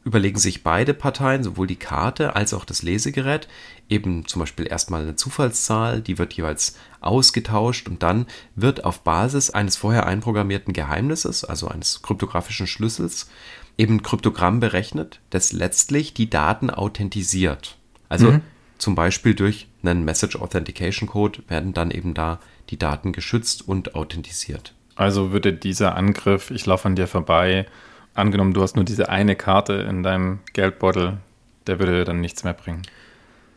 überlegen 0.05 0.39
sich 0.39 0.63
beide 0.63 0.95
Parteien, 0.95 1.43
sowohl 1.43 1.67
die 1.67 1.77
Karte 1.77 2.37
als 2.37 2.55
auch 2.55 2.65
das 2.65 2.83
Lesegerät, 2.83 3.49
eben 3.89 4.27
zum 4.27 4.41
Beispiel 4.41 4.67
erstmal 4.67 5.03
eine 5.03 5.17
Zufallszahl, 5.17 6.01
die 6.01 6.19
wird 6.19 6.33
jeweils 6.35 6.77
ausgetauscht 7.01 7.89
und 7.89 8.03
dann 8.03 8.27
wird 8.55 8.85
auf 8.85 9.01
Basis 9.01 9.51
eines 9.51 9.77
vorher 9.77 10.07
einprogrammierten 10.07 10.73
Geheimnisses, 10.73 11.45
also 11.45 11.69
eines 11.69 12.03
kryptografischen 12.03 12.67
Schlüssels, 12.67 13.29
eben 13.77 13.97
ein 13.97 14.03
Kryptogramm 14.03 14.61
berechnet, 14.61 15.21
das 15.31 15.53
letztlich 15.53 16.15
die 16.15 16.31
Daten 16.31 16.71
authentisiert. 16.71 17.77
Also 18.09 18.33
mhm. 18.33 18.41
zum 18.79 18.95
Beispiel 18.95 19.35
durch 19.35 19.67
einen 19.83 20.05
Message 20.05 20.37
Authentication 20.37 21.09
Code 21.09 21.43
werden 21.49 21.75
dann 21.75 21.91
eben 21.91 22.15
da 22.15 22.41
die 22.71 22.79
Daten 22.79 23.13
geschützt 23.13 23.67
und 23.67 23.95
authentisiert. 23.95 24.75
Also 24.97 25.33
würde 25.33 25.53
dieser 25.53 25.97
Angriff, 25.97 26.51
ich 26.51 26.67
laufe 26.67 26.87
an 26.87 26.97
dir 26.97 27.09
vorbei, 27.09 27.67
angenommen, 28.15 28.55
du 28.55 28.63
hast 28.63 28.77
nur 28.77 28.85
diese 28.85 29.09
eine 29.09 29.37
Karte 29.37 29.75
in 29.75 30.03
deinem 30.03 30.41
Geldbeutel, 30.53 31.19
der 31.67 31.79
würde 31.79 32.05
dann 32.05 32.21
nichts 32.21 32.45
mehr 32.45 32.55
bringen. 32.55 32.83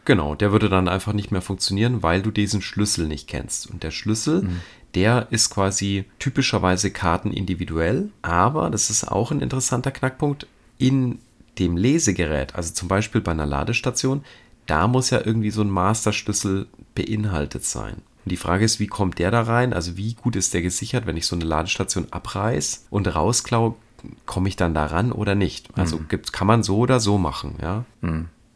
Genau, 0.06 0.36
der 0.36 0.52
würde 0.52 0.70
dann 0.70 0.88
einfach 0.88 1.14
nicht 1.14 1.32
mehr 1.32 1.42
funktionieren, 1.42 2.02
weil 2.02 2.22
du 2.22 2.32
diesen 2.32 2.62
Schlüssel 2.62 3.08
nicht 3.08 3.28
kennst. 3.28 3.70
Und 3.70 3.84
der 3.84 3.92
Schlüssel, 3.92 4.44
mhm. 4.44 4.62
der 4.96 5.28
ist 5.32 5.50
quasi 5.50 6.06
typischerweise 6.18 6.92
kartenindividuell, 6.92 8.10
aber 8.22 8.70
das 8.70 8.90
ist 8.90 9.04
auch 9.04 9.32
ein 9.32 9.42
interessanter 9.42 9.92
Knackpunkt 9.92 10.48
in 10.78 11.20
dem 11.60 11.76
Lesegerät, 11.76 12.56
also 12.56 12.74
zum 12.74 12.88
Beispiel 12.88 13.22
bei 13.22 13.32
einer 13.32 13.46
Ladestation, 13.46 14.24
da 14.66 14.88
muss 14.88 15.10
ja 15.10 15.22
irgendwie 15.24 15.52
so 15.52 15.62
ein 15.62 15.70
Masterschlüssel 15.70 16.68
beinhaltet 16.94 17.66
sein. 17.66 17.96
Und 18.26 18.32
die 18.32 18.38
Frage 18.38 18.66
ist, 18.66 18.80
wie 18.80 18.88
kommt 18.88 19.20
der 19.20 19.32
da 19.32 19.42
rein? 19.42 19.74
Also 19.74 19.98
wie 19.98 20.14
gut 20.14 20.36
ist 20.36 20.54
der 20.54 20.62
gesichert, 20.62 21.06
wenn 21.06 21.18
ich 21.18 21.26
so 21.26 21.36
eine 21.36 21.46
Ladestation 21.46 22.08
abreiß 22.12 22.88
und 22.90 23.08
rausklau, 23.14 23.78
komme 24.26 24.48
ich 24.50 24.56
dann 24.56 24.74
da 24.74 24.86
ran 24.86 25.12
oder 25.12 25.36
nicht? 25.36 25.70
Also 25.78 25.98
Mhm. 25.98 26.08
gibt, 26.08 26.34
kann 26.34 26.48
man 26.48 26.64
so 26.64 26.78
oder 26.78 27.00
so 27.00 27.18
machen, 27.18 27.56
ja. 27.62 27.84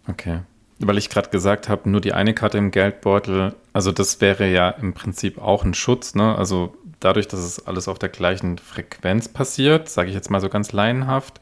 Okay. 0.08 0.40
Weil 0.80 0.98
ich 0.98 1.10
gerade 1.10 1.30
gesagt 1.30 1.70
habe, 1.70 1.90
nur 1.90 2.02
die 2.02 2.14
eine 2.14 2.34
Karte 2.34 2.58
im 2.58 2.72
Geldbeutel, 2.72 3.54
also 3.74 3.92
das 3.92 4.20
wäre 4.22 4.50
ja 4.52 4.70
im 4.70 4.94
Prinzip 4.94 5.38
auch 5.40 5.64
ein 5.64 5.74
Schutz, 5.74 6.16
ne? 6.16 6.36
Also 6.36 6.76
dadurch, 7.00 7.28
dass 7.28 7.40
es 7.40 7.66
alles 7.68 7.88
auf 7.88 8.00
der 8.00 8.10
gleichen 8.10 8.58
Frequenz 8.58 9.28
passiert, 9.30 9.90
sage 9.90 10.10
ich 10.10 10.16
jetzt 10.16 10.30
mal 10.32 10.42
so 10.42 10.50
ganz 10.50 10.72
laienhaft, 10.72 11.40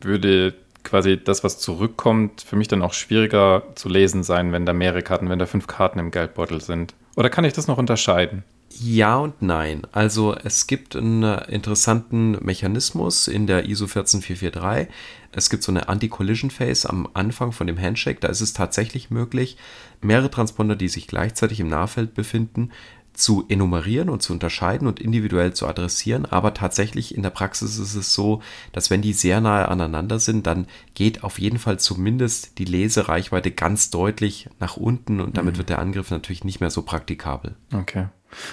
würde 0.00 0.54
quasi 0.84 1.18
das, 1.22 1.42
was 1.42 1.58
zurückkommt, 1.58 2.42
für 2.42 2.56
mich 2.56 2.68
dann 2.68 2.82
auch 2.82 2.92
schwieriger 2.92 3.62
zu 3.74 3.88
lesen 3.88 4.22
sein, 4.22 4.52
wenn 4.52 4.66
da 4.66 4.72
mehrere 4.72 5.02
Karten, 5.02 5.28
wenn 5.28 5.38
da 5.38 5.46
fünf 5.46 5.66
Karten 5.66 5.98
im 5.98 6.10
Geldbeutel 6.10 6.60
sind. 6.60 6.94
Oder 7.16 7.28
kann 7.30 7.44
ich 7.44 7.54
das 7.54 7.66
noch 7.66 7.78
unterscheiden? 7.78 8.44
Ja 8.78 9.16
und 9.16 9.40
nein. 9.40 9.82
Also 9.92 10.34
es 10.34 10.66
gibt 10.66 10.96
einen 10.96 11.22
interessanten 11.22 12.32
Mechanismus 12.44 13.28
in 13.28 13.46
der 13.46 13.66
ISO 13.68 13.86
14443. 13.86 14.88
Es 15.32 15.50
gibt 15.50 15.62
so 15.62 15.72
eine 15.72 15.88
Anti-Collision 15.88 16.50
Phase 16.50 16.88
am 16.88 17.08
Anfang 17.14 17.52
von 17.52 17.66
dem 17.66 17.80
Handshake. 17.80 18.20
Da 18.20 18.28
ist 18.28 18.40
es 18.40 18.52
tatsächlich 18.52 19.10
möglich, 19.10 19.56
mehrere 20.02 20.30
Transponder, 20.30 20.76
die 20.76 20.88
sich 20.88 21.06
gleichzeitig 21.06 21.60
im 21.60 21.68
Nahfeld 21.68 22.14
befinden, 22.14 22.70
zu 23.16 23.46
enumerieren 23.48 24.10
und 24.10 24.22
zu 24.22 24.32
unterscheiden 24.32 24.86
und 24.86 25.00
individuell 25.00 25.54
zu 25.54 25.66
adressieren. 25.66 26.26
Aber 26.26 26.54
tatsächlich 26.54 27.14
in 27.14 27.22
der 27.22 27.30
Praxis 27.30 27.78
ist 27.78 27.94
es 27.94 28.12
so, 28.14 28.42
dass 28.72 28.90
wenn 28.90 29.02
die 29.02 29.14
sehr 29.14 29.40
nahe 29.40 29.68
aneinander 29.68 30.18
sind, 30.18 30.46
dann 30.46 30.66
geht 30.94 31.24
auf 31.24 31.38
jeden 31.38 31.58
Fall 31.58 31.78
zumindest 31.78 32.58
die 32.58 32.66
Lesereichweite 32.66 33.50
ganz 33.50 33.90
deutlich 33.90 34.48
nach 34.60 34.76
unten 34.76 35.20
und 35.20 35.38
damit 35.38 35.56
wird 35.56 35.70
der 35.70 35.78
Angriff 35.78 36.10
natürlich 36.10 36.44
nicht 36.44 36.60
mehr 36.60 36.70
so 36.70 36.82
praktikabel. 36.82 37.56
Okay. 37.72 38.08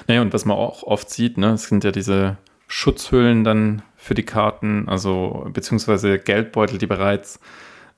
Naja, 0.07 0.21
und 0.21 0.33
was 0.33 0.45
man 0.45 0.57
auch 0.57 0.83
oft 0.83 1.09
sieht, 1.09 1.37
ne, 1.37 1.51
es 1.51 1.63
sind 1.63 1.83
ja 1.83 1.91
diese 1.91 2.37
Schutzhüllen 2.67 3.43
dann 3.43 3.81
für 3.95 4.15
die 4.15 4.23
Karten, 4.23 4.89
also 4.89 5.47
beziehungsweise 5.53 6.19
Geldbeutel, 6.19 6.77
die 6.77 6.87
bereits 6.87 7.39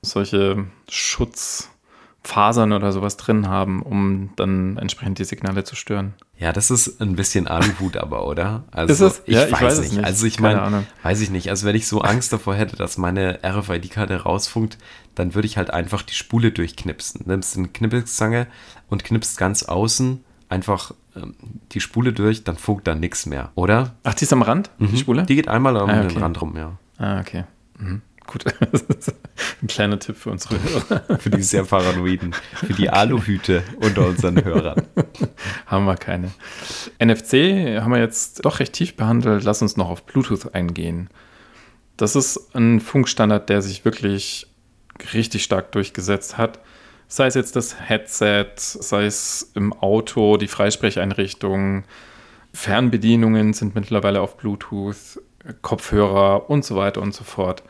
solche 0.02 0.66
Schutzfasern 0.88 2.72
oder 2.72 2.92
sowas 2.92 3.16
drin 3.16 3.48
haben, 3.48 3.82
um 3.82 4.30
dann 4.36 4.76
entsprechend 4.76 5.18
die 5.18 5.24
Signale 5.24 5.64
zu 5.64 5.74
stören. 5.74 6.14
Ja, 6.38 6.52
das 6.52 6.70
ist 6.70 7.00
ein 7.00 7.16
bisschen 7.16 7.48
Aluhut 7.48 7.96
aber, 7.96 8.26
oder? 8.26 8.64
Also? 8.70 9.06
Ich, 9.24 9.34
Ja, 9.34 9.46
ich 9.46 9.52
weiß, 9.52 9.62
weiß 9.62 9.72
es 9.72 9.80
nicht. 9.80 9.92
nicht. 9.94 10.04
Also 10.04 10.26
ich 10.26 10.38
meine, 10.38 10.86
weiß 11.02 11.20
ich 11.22 11.30
nicht. 11.30 11.48
Also 11.48 11.66
wenn 11.66 11.74
ich 11.74 11.88
so 11.88 12.02
Angst 12.02 12.32
davor 12.32 12.54
hätte, 12.54 12.76
dass 12.76 12.98
meine 12.98 13.40
RFID-Karte 13.42 14.22
rausfunkt, 14.22 14.76
dann 15.14 15.34
würde 15.34 15.46
ich 15.46 15.56
halt 15.56 15.70
einfach 15.70 16.02
die 16.02 16.14
Spule 16.14 16.52
durchknipsen. 16.52 17.22
Nimmst 17.26 17.56
eine 17.56 17.68
Knippelzange 17.68 18.46
und 18.90 19.02
knippst 19.02 19.38
ganz 19.38 19.62
außen 19.62 20.22
einfach 20.48 20.92
ähm, 21.16 21.34
die 21.72 21.80
Spule 21.80 22.12
durch, 22.12 22.44
dann 22.44 22.56
funkt 22.56 22.86
da 22.86 22.94
nichts 22.94 23.26
mehr, 23.26 23.50
oder? 23.54 23.94
Ach, 24.04 24.14
die 24.14 24.24
ist 24.24 24.32
am 24.32 24.42
Rand, 24.42 24.70
die 24.78 24.96
Spule? 24.96 25.24
Die 25.24 25.34
geht 25.34 25.48
einmal 25.48 25.76
um 25.76 25.90
Ah, 25.90 26.02
den 26.02 26.10
okay. 26.10 26.18
Rand 26.20 26.40
rum, 26.40 26.56
ja. 26.56 26.78
Ah, 26.98 27.20
okay. 27.20 27.44
Mhm. 27.78 28.02
Gut. 28.26 28.44
Ein 29.62 29.68
kleiner 29.68 30.00
Tipp 30.00 30.16
für 30.16 30.30
unsere 30.30 30.56
Hörer. 30.60 31.18
Für 31.20 31.30
die 31.30 31.42
sehr 31.42 31.62
paranoiden, 31.64 32.34
für 32.54 32.72
die 32.74 32.90
Aluhüte 32.90 33.62
unter 33.80 34.06
unseren 34.08 34.44
Hörern. 34.44 34.82
haben 35.66 35.84
wir 35.84 35.94
keine. 35.96 36.32
NFC 36.98 37.80
haben 37.80 37.92
wir 37.92 38.00
jetzt 38.00 38.44
doch 38.44 38.58
recht 38.58 38.72
tief 38.72 38.96
behandelt. 38.96 39.44
Lass 39.44 39.62
uns 39.62 39.76
noch 39.76 39.88
auf 39.88 40.04
Bluetooth 40.06 40.54
eingehen. 40.56 41.08
Das 41.96 42.16
ist 42.16 42.54
ein 42.56 42.80
Funkstandard, 42.80 43.48
der 43.48 43.62
sich 43.62 43.84
wirklich 43.84 44.48
richtig 45.14 45.44
stark 45.44 45.70
durchgesetzt 45.72 46.36
hat. 46.36 46.58
Sei 47.08 47.26
es 47.26 47.34
jetzt 47.34 47.56
das 47.56 47.88
Headset, 47.88 48.52
sei 48.56 49.06
es 49.06 49.52
im 49.54 49.72
Auto, 49.72 50.36
die 50.36 50.48
Freisprecheinrichtungen, 50.48 51.84
Fernbedienungen 52.52 53.52
sind 53.52 53.74
mittlerweile 53.74 54.20
auf 54.22 54.36
Bluetooth, 54.38 55.20
Kopfhörer 55.62 56.50
und 56.50 56.64
so 56.64 56.74
weiter 56.74 57.02
und 57.02 57.14
so 57.14 57.22
fort. 57.22 57.62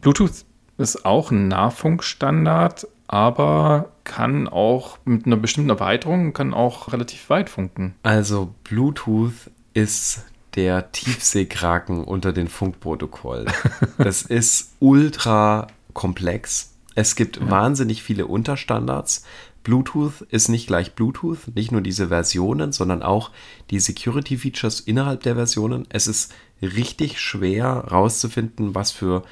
Bluetooth 0.00 0.44
ist 0.78 1.04
auch 1.04 1.30
ein 1.30 1.48
Nahfunkstandard, 1.48 2.86
aber 3.06 3.90
kann 4.04 4.48
auch 4.48 4.98
mit 5.04 5.26
einer 5.26 5.36
bestimmten 5.36 5.70
Erweiterung 5.70 6.32
kann 6.32 6.54
auch 6.54 6.92
relativ 6.92 7.30
weit 7.30 7.50
funken. 7.50 7.94
Also 8.02 8.54
Bluetooth 8.64 9.50
ist 9.74 10.24
der 10.54 10.90
Tiefseekraken 10.92 12.04
unter 12.04 12.32
den 12.32 12.48
Funkprotokollen. 12.48 13.50
Das 13.98 14.22
ist 14.22 14.72
ultra 14.80 15.66
komplex. 15.92 16.69
Es 17.00 17.16
gibt 17.16 17.50
wahnsinnig 17.50 18.02
viele 18.02 18.26
Unterstandards. 18.26 19.24
Bluetooth 19.64 20.20
ist 20.28 20.50
nicht 20.50 20.66
gleich 20.66 20.94
Bluetooth, 20.94 21.38
nicht 21.54 21.72
nur 21.72 21.80
diese 21.80 22.08
Versionen, 22.08 22.72
sondern 22.72 23.02
auch 23.02 23.30
die 23.70 23.80
Security 23.80 24.36
Features 24.36 24.80
innerhalb 24.80 25.22
der 25.22 25.34
Versionen. 25.34 25.86
Es 25.88 26.06
ist 26.06 26.34
richtig 26.60 27.18
schwer 27.18 27.84
herauszufinden, 27.86 28.74
was 28.74 28.92
für 28.92 29.22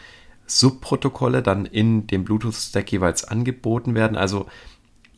Subprotokolle 0.46 1.42
dann 1.42 1.66
in 1.66 2.07
dem 2.07 2.24
Bluetooth-Stack 2.24 2.90
jeweils 2.90 3.24
angeboten 3.24 3.94
werden. 3.94 4.16
Also 4.16 4.46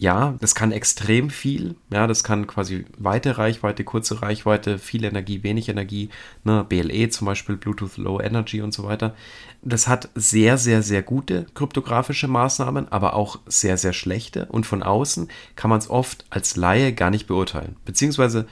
ja, 0.00 0.34
das 0.40 0.54
kann 0.54 0.72
extrem 0.72 1.28
viel. 1.28 1.74
Ja, 1.92 2.06
das 2.06 2.24
kann 2.24 2.46
quasi 2.46 2.86
weite 2.96 3.36
Reichweite, 3.36 3.84
kurze 3.84 4.22
Reichweite, 4.22 4.78
viel 4.78 5.04
Energie, 5.04 5.42
wenig 5.42 5.68
Energie. 5.68 6.08
Ne, 6.42 6.64
BLE 6.66 7.10
zum 7.10 7.26
Beispiel, 7.26 7.58
Bluetooth 7.58 7.98
Low 7.98 8.18
Energy 8.18 8.62
und 8.62 8.72
so 8.72 8.84
weiter. 8.84 9.14
Das 9.60 9.88
hat 9.88 10.08
sehr, 10.14 10.56
sehr, 10.56 10.82
sehr 10.82 11.02
gute 11.02 11.44
kryptografische 11.52 12.28
Maßnahmen, 12.28 12.90
aber 12.90 13.12
auch 13.12 13.40
sehr, 13.44 13.76
sehr 13.76 13.92
schlechte. 13.92 14.46
Und 14.46 14.64
von 14.64 14.82
außen 14.82 15.28
kann 15.54 15.68
man 15.68 15.80
es 15.80 15.90
oft 15.90 16.24
als 16.30 16.56
Laie 16.56 16.94
gar 16.94 17.10
nicht 17.10 17.26
beurteilen. 17.26 17.76
Beziehungsweise, 17.84 18.46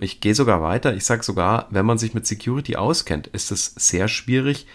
ich 0.00 0.20
gehe 0.20 0.34
sogar 0.34 0.60
weiter, 0.60 0.94
ich 0.94 1.06
sage 1.06 1.22
sogar, 1.22 1.66
wenn 1.70 1.86
man 1.86 1.96
sich 1.96 2.12
mit 2.12 2.26
Security 2.26 2.76
auskennt, 2.76 3.26
ist 3.28 3.50
es 3.52 3.72
sehr 3.74 4.06
schwierig, 4.06 4.66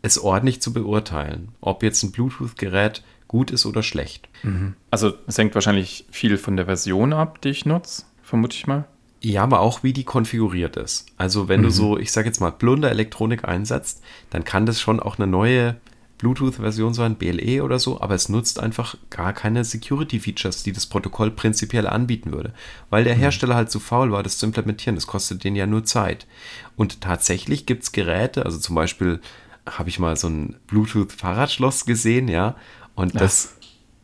es 0.00 0.18
ordentlich 0.18 0.62
zu 0.62 0.72
beurteilen, 0.72 1.48
ob 1.60 1.82
jetzt 1.82 2.02
ein 2.02 2.12
Bluetooth-Gerät 2.12 3.02
gut 3.28 3.50
ist 3.50 3.66
oder 3.66 3.82
schlecht. 3.82 4.28
Also 4.90 5.14
es 5.26 5.38
hängt 5.38 5.54
wahrscheinlich 5.54 6.06
viel 6.10 6.38
von 6.38 6.56
der 6.56 6.66
Version 6.66 7.12
ab, 7.12 7.40
die 7.42 7.50
ich 7.50 7.66
nutze, 7.66 8.04
vermute 8.22 8.56
ich 8.56 8.66
mal. 8.66 8.84
Ja, 9.20 9.42
aber 9.42 9.60
auch 9.60 9.82
wie 9.82 9.92
die 9.92 10.04
konfiguriert 10.04 10.76
ist. 10.76 11.06
Also 11.16 11.48
wenn 11.48 11.62
du 11.62 11.70
so, 11.70 11.98
ich 11.98 12.12
sage 12.12 12.28
jetzt 12.28 12.40
mal, 12.40 12.52
Plunder-Elektronik 12.52 13.44
einsetzt, 13.44 14.02
dann 14.30 14.44
kann 14.44 14.66
das 14.66 14.80
schon 14.80 15.00
auch 15.00 15.18
eine 15.18 15.26
neue 15.26 15.76
Bluetooth-Version 16.18 16.94
sein, 16.94 17.16
BLE 17.16 17.62
oder 17.62 17.78
so, 17.78 18.00
aber 18.00 18.14
es 18.14 18.28
nutzt 18.28 18.60
einfach 18.60 18.96
gar 19.10 19.32
keine 19.32 19.64
Security-Features, 19.64 20.62
die 20.62 20.72
das 20.72 20.86
Protokoll 20.86 21.30
prinzipiell 21.30 21.86
anbieten 21.86 22.32
würde. 22.32 22.52
Weil 22.88 23.04
der 23.04 23.14
Hersteller 23.14 23.54
halt 23.54 23.70
zu 23.70 23.80
faul 23.80 24.12
war, 24.12 24.22
das 24.22 24.38
zu 24.38 24.46
implementieren. 24.46 24.94
Das 24.94 25.06
kostet 25.06 25.44
den 25.44 25.56
ja 25.56 25.66
nur 25.66 25.84
Zeit. 25.84 26.26
Und 26.76 27.00
tatsächlich 27.00 27.66
gibt 27.66 27.82
es 27.82 27.92
Geräte, 27.92 28.44
also 28.44 28.58
zum 28.58 28.76
Beispiel 28.76 29.20
habe 29.68 29.88
ich 29.88 29.98
mal 29.98 30.16
so 30.16 30.28
ein 30.28 30.56
Bluetooth-Fahrradschloss 30.68 31.84
gesehen, 31.84 32.28
ja, 32.28 32.54
und 32.96 33.20
das, 33.20 33.54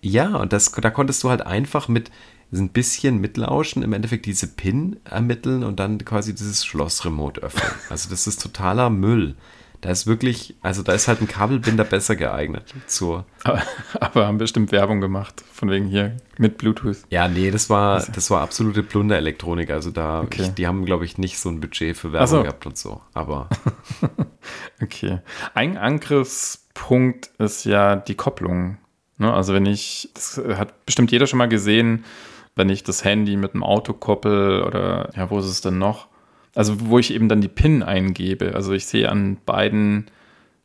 ja, 0.01 0.37
und 0.37 0.53
das, 0.53 0.71
da 0.71 0.91
konntest 0.91 1.25
du 1.25 1.31
halt 1.31 1.43
einfach 1.45 1.89
mit 1.89 2.11
ein 2.53 2.69
bisschen 2.69 3.19
mitlauschen, 3.21 3.83
im 3.83 3.93
Endeffekt 3.95 4.27
diese 4.27 4.47
PIN 4.47 5.01
ermitteln 5.05 5.65
und 5.65 5.81
dann 5.81 6.05
quasi 6.05 6.35
dieses 6.35 6.65
Schloss 6.65 7.05
remote 7.05 7.41
öffnen. 7.41 7.65
Also 7.91 8.11
das 8.11 8.27
ist 8.27 8.43
totaler 8.43 8.91
Müll. 8.91 9.35
Da 9.81 9.91
ist 9.91 10.07
wirklich, 10.07 10.55
also 10.63 10.83
da 10.85 10.93
ist 10.93 11.09
halt 11.09 11.21
ein 11.23 11.27
Kabelbinder 11.27 11.83
besser 11.83 12.15
geeignet 12.15 12.73
zur. 12.87 13.25
Aber, 13.43 13.63
aber 13.99 14.27
haben 14.29 14.39
bestimmt 14.39 14.71
Werbung 14.71 15.01
gemacht, 15.01 15.43
von 15.53 15.71
wegen 15.71 15.87
hier 15.89 16.17
mit 16.39 16.57
Bluetooth. 16.59 16.99
Ja, 17.11 17.27
nee, 17.27 17.51
das 17.51 17.69
war, 17.69 18.01
das 18.15 18.31
war 18.31 18.43
absolute 18.43 18.85
Plunderelektronik. 18.85 19.71
Also 19.71 19.91
da, 19.91 20.21
Okay. 20.21 20.43
ich, 20.43 20.49
die 20.51 20.69
haben, 20.69 20.85
glaube 20.85 21.05
ich, 21.05 21.19
nicht 21.19 21.41
so 21.41 21.49
ein 21.49 21.59
Budget 21.59 21.97
für 21.97 22.13
Werbung 22.13 22.25
Ach 22.25 22.31
so. 22.31 22.43
gehabt 22.43 22.67
und 22.67 22.77
so. 22.79 23.01
Aber 23.13 23.49
Okay. 24.83 25.21
Ein 25.55 25.77
Angriffspunkt 25.79 27.31
ist 27.39 27.65
ja 27.65 27.97
die 27.97 28.15
Kopplung. 28.15 28.79
Ne? 29.23 29.33
Also 29.33 29.55
wenn 29.55 29.67
ich, 29.67 30.11
das 30.15 30.41
hat 30.57 30.85
bestimmt 30.85 31.11
jeder 31.11 31.27
schon 31.27 31.39
mal 31.39 31.49
gesehen, 31.49 32.05
wenn 32.55 32.69
ich 32.69 32.85
das 32.85 33.05
Handy 33.05 33.37
mit 33.37 33.55
dem 33.55 33.63
Auto 33.63 33.95
koppel 33.95 34.63
oder 34.63 35.11
ja, 35.17 35.31
wo 35.31 35.39
ist 35.39 35.47
es 35.47 35.63
denn 35.63 35.79
noch? 35.79 36.09
Also 36.55 36.91
wo 36.91 36.99
ich 36.99 37.15
eben 37.15 37.29
dann 37.29 37.41
die 37.41 37.49
PIN 37.49 37.83
eingebe. 37.83 38.55
Also 38.55 38.73
ich 38.73 38.87
sehe 38.87 39.09
an 39.09 39.39
beiden 39.47 40.11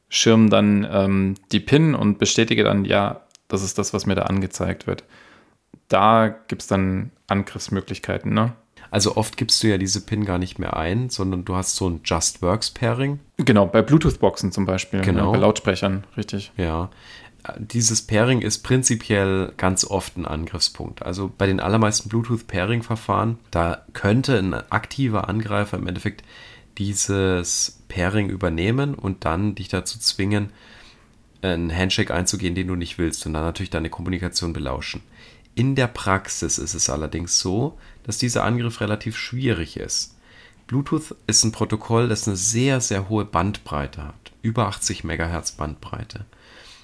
Schirmen 0.09 0.49
dann 0.49 0.85
ähm, 0.91 1.35
die 1.51 1.61
PIN 1.61 1.95
und 1.95 2.19
bestätige 2.19 2.63
dann, 2.63 2.83
ja, 2.83 3.21
das 3.47 3.63
ist 3.63 3.77
das, 3.77 3.93
was 3.93 4.05
mir 4.05 4.15
da 4.15 4.23
angezeigt 4.23 4.87
wird. 4.87 5.05
Da 5.87 6.27
gibt 6.27 6.63
es 6.63 6.67
dann 6.67 7.11
Angriffsmöglichkeiten, 7.27 8.33
ne? 8.33 8.53
also 8.91 9.17
oft 9.17 9.37
gibst 9.37 9.61
du 9.63 9.67
ja 9.67 9.77
diese 9.77 10.01
PIN 10.01 10.25
gar 10.25 10.37
nicht 10.37 10.59
mehr 10.59 10.77
ein, 10.77 11.09
sondern 11.09 11.45
du 11.45 11.55
hast 11.55 11.75
so 11.75 11.89
ein 11.89 12.01
Just 12.03 12.41
Works 12.41 12.71
Pairing. 12.71 13.19
Genau, 13.37 13.65
bei 13.65 13.81
Bluetooth-Boxen 13.81 14.51
zum 14.51 14.65
Beispiel. 14.65 15.01
Genau. 15.01 15.25
Ja, 15.25 15.31
bei 15.31 15.37
Lautsprechern, 15.37 16.05
richtig. 16.15 16.51
Ja. 16.57 16.89
Dieses 17.57 18.01
Pairing 18.01 18.41
ist 18.41 18.59
prinzipiell 18.59 19.53
ganz 19.57 19.85
oft 19.85 20.17
ein 20.17 20.25
Angriffspunkt. 20.25 21.03
Also 21.03 21.31
bei 21.37 21.47
den 21.47 21.59
allermeisten 21.59 22.09
Bluetooth-Pairing-Verfahren, 22.09 23.37
da 23.51 23.85
könnte 23.93 24.37
ein 24.37 24.53
aktiver 24.53 25.29
Angreifer 25.29 25.77
im 25.77 25.87
Endeffekt 25.87 26.23
dieses 26.77 27.81
Pairing 27.87 28.29
übernehmen 28.29 28.95
und 28.95 29.25
dann 29.25 29.55
dich 29.55 29.69
dazu 29.69 29.97
zwingen, 29.99 30.49
einen 31.41 31.75
Handshake 31.75 32.13
einzugehen, 32.13 32.55
den 32.55 32.67
du 32.67 32.75
nicht 32.75 32.97
willst 32.97 33.25
und 33.25 33.33
dann 33.33 33.43
natürlich 33.43 33.69
deine 33.69 33.89
Kommunikation 33.89 34.53
belauschen. 34.53 35.01
In 35.55 35.75
der 35.75 35.87
Praxis 35.87 36.57
ist 36.57 36.73
es 36.73 36.89
allerdings 36.89 37.39
so, 37.39 37.77
dass 38.03 38.17
dieser 38.17 38.43
Angriff 38.43 38.81
relativ 38.81 39.17
schwierig 39.17 39.77
ist. 39.77 40.15
Bluetooth 40.67 41.15
ist 41.27 41.43
ein 41.43 41.51
Protokoll, 41.51 42.09
das 42.09 42.27
eine 42.27 42.35
sehr, 42.35 42.81
sehr 42.81 43.09
hohe 43.09 43.25
Bandbreite 43.25 44.03
hat. 44.03 44.33
Über 44.41 44.67
80 44.67 45.03
MHz 45.03 45.53
Bandbreite. 45.53 46.25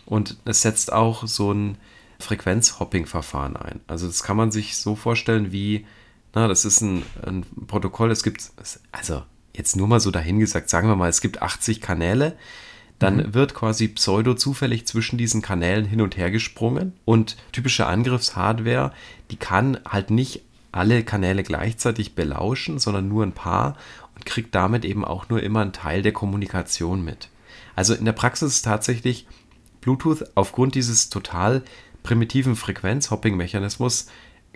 Und 0.05 0.37
es 0.45 0.61
setzt 0.61 0.91
auch 0.91 1.27
so 1.27 1.51
ein 1.53 1.77
Frequenzhopping-Verfahren 2.19 3.55
ein. 3.55 3.81
Also 3.87 4.07
das 4.07 4.23
kann 4.23 4.37
man 4.37 4.51
sich 4.51 4.77
so 4.77 4.95
vorstellen 4.95 5.51
wie, 5.51 5.85
na, 6.33 6.47
das 6.47 6.65
ist 6.65 6.81
ein, 6.81 7.03
ein 7.25 7.45
Protokoll, 7.67 8.11
es 8.11 8.23
gibt, 8.23 8.51
also 8.91 9.23
jetzt 9.55 9.75
nur 9.75 9.87
mal 9.87 9.99
so 9.99 10.11
dahingesagt, 10.11 10.69
sagen 10.69 10.87
wir 10.87 10.95
mal, 10.95 11.09
es 11.09 11.21
gibt 11.21 11.41
80 11.41 11.81
Kanäle, 11.81 12.35
dann 12.99 13.17
mhm. 13.17 13.33
wird 13.33 13.53
quasi 13.53 13.87
pseudo 13.89 14.33
zufällig 14.33 14.87
zwischen 14.87 15.17
diesen 15.17 15.41
Kanälen 15.41 15.85
hin 15.85 16.01
und 16.01 16.17
her 16.17 16.31
gesprungen 16.31 16.93
und 17.05 17.37
typische 17.51 17.85
Angriffshardware, 17.85 18.93
die 19.31 19.37
kann 19.37 19.79
halt 19.85 20.09
nicht 20.09 20.41
alle 20.71 21.03
Kanäle 21.03 21.43
gleichzeitig 21.43 22.15
belauschen, 22.15 22.79
sondern 22.79 23.07
nur 23.07 23.23
ein 23.23 23.33
paar 23.33 23.77
und 24.15 24.25
kriegt 24.25 24.55
damit 24.55 24.85
eben 24.85 25.05
auch 25.05 25.29
nur 25.29 25.41
immer 25.41 25.61
einen 25.61 25.73
Teil 25.73 26.01
der 26.01 26.13
Kommunikation 26.13 27.03
mit. 27.03 27.29
Also 27.75 27.93
in 27.93 28.05
der 28.05 28.13
Praxis 28.13 28.55
ist 28.55 28.61
tatsächlich 28.63 29.27
Bluetooth 29.83 30.23
aufgrund 30.35 30.75
dieses 30.75 31.09
total 31.09 31.63
primitiven 32.03 32.55
Frequenzhopping-Mechanismus 32.55 34.07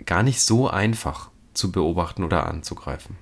gar 0.06 0.22
nicht 0.22 0.40
so 0.40 0.68
einfach 0.68 1.30
zu 1.54 1.72
beobachten 1.72 2.24
oder 2.24 2.46
anzugreifen. 2.46 3.16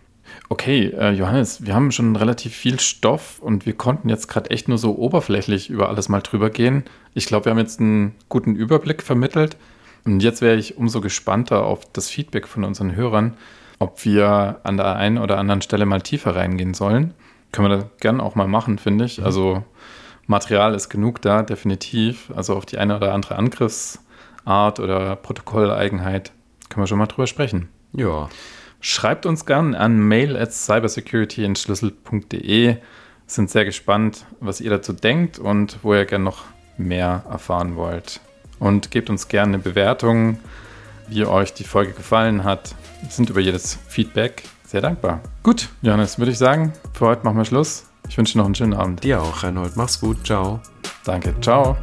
Okay, 0.49 0.89
äh, 0.89 1.11
Johannes, 1.11 1.65
wir 1.65 1.75
haben 1.75 1.93
schon 1.93 2.17
relativ 2.17 2.55
viel 2.55 2.81
Stoff 2.81 3.39
und 3.41 3.67
wir 3.67 3.75
konnten 3.75 4.09
jetzt 4.09 4.29
gerade 4.29 4.51
echt 4.51 4.69
nur 4.69 4.79
so 4.79 4.97
oberflächlich 4.97 5.71
über 5.71 5.89
alles 5.89 6.09
mal 6.09 6.21
drüber 6.21 6.51
gehen. 6.51 6.85
Ich 7.15 7.27
glaube, 7.27 7.47
wir 7.47 7.51
haben 7.51 7.59
jetzt 7.59 7.81
einen 7.81 8.15
guten 8.29 8.55
Überblick 8.55 9.03
vermittelt. 9.03 9.57
Und 10.05 10.21
jetzt 10.21 10.41
wäre 10.41 10.57
ich 10.57 10.77
umso 10.77 11.01
gespannter 11.01 11.65
auf 11.65 11.85
das 11.93 12.09
Feedback 12.09 12.47
von 12.47 12.63
unseren 12.63 12.95
Hörern, 12.95 13.37
ob 13.81 14.05
wir 14.05 14.61
an 14.63 14.77
der 14.77 14.97
einen 14.97 15.19
oder 15.19 15.39
anderen 15.39 15.63
Stelle 15.63 15.85
mal 15.85 16.01
tiefer 16.01 16.37
reingehen 16.37 16.75
sollen. 16.75 17.13
Können 17.51 17.69
wir 17.69 17.77
das 17.77 17.87
gerne 18.01 18.23
auch 18.23 18.37
mal 18.37 18.47
machen, 18.47 18.79
finde 18.79 19.05
ich. 19.05 19.19
Mhm. 19.19 19.25
Also 19.25 19.65
Material 20.27 20.75
ist 20.75 20.89
genug 20.89 21.23
da, 21.23 21.43
definitiv. 21.43 22.33
Also 22.35 22.57
auf 22.57 22.67
die 22.67 22.79
eine 22.79 22.97
oder 22.97 23.13
andere 23.13 23.37
Angriffsart 23.37 24.81
oder 24.81 25.15
Protokolleigenheit 25.17 26.33
können 26.69 26.83
wir 26.83 26.89
schon 26.89 26.99
mal 26.99 27.07
drüber 27.07 27.27
sprechen. 27.27 27.71
Ja. 27.93 28.29
Schreibt 28.81 29.27
uns 29.27 29.47
gern 29.47 29.75
an 29.75 29.99
mail 29.99 30.37
at 30.37 30.53
cybersecurityentschlüssel.de. 30.53 32.77
Sind 33.27 33.51
sehr 33.51 33.65
gespannt, 33.65 34.27
was 34.41 34.61
ihr 34.61 34.71
dazu 34.71 34.93
denkt 34.93 35.39
und 35.39 35.79
wo 35.83 35.95
ihr 35.95 36.05
gerne 36.05 36.25
noch 36.25 36.45
mehr 36.77 37.25
erfahren 37.31 37.77
wollt 37.77 38.21
und 38.59 38.91
gebt 38.91 39.09
uns 39.11 39.29
gerne 39.29 39.55
eine 39.55 39.63
Bewertung, 39.63 40.41
wie 41.09 41.25
euch 41.25 41.55
die 41.55 41.65
Folge 41.65 41.93
gefallen 41.93 42.45
hat. 42.45 42.75
Wir 43.03 43.11
sind 43.11 43.31
über 43.31 43.41
jedes 43.41 43.79
Feedback 43.89 44.45
sehr 44.65 44.81
dankbar. 44.81 45.21
Gut, 45.43 45.69
Johannes, 45.83 46.19
würde 46.19 46.33
ich 46.33 46.39
sagen, 46.39 46.73
für 46.93 47.07
heute 47.07 47.25
machen 47.25 47.39
wir 47.39 47.45
Schluss. 47.45 47.87
Ich 48.09 48.17
wünsche 48.19 48.39
noch 48.39 48.47
einen 48.47 48.55
schönen 48.55 48.75
Abend. 48.75 49.05
Dir 49.05 49.21
auch, 49.21 49.43
Reinhold. 49.43 49.77
Mach's 49.77 50.01
gut. 50.01 50.25
Ciao. 50.27 50.61
Danke. 51.05 51.35
Ciao. 51.41 51.77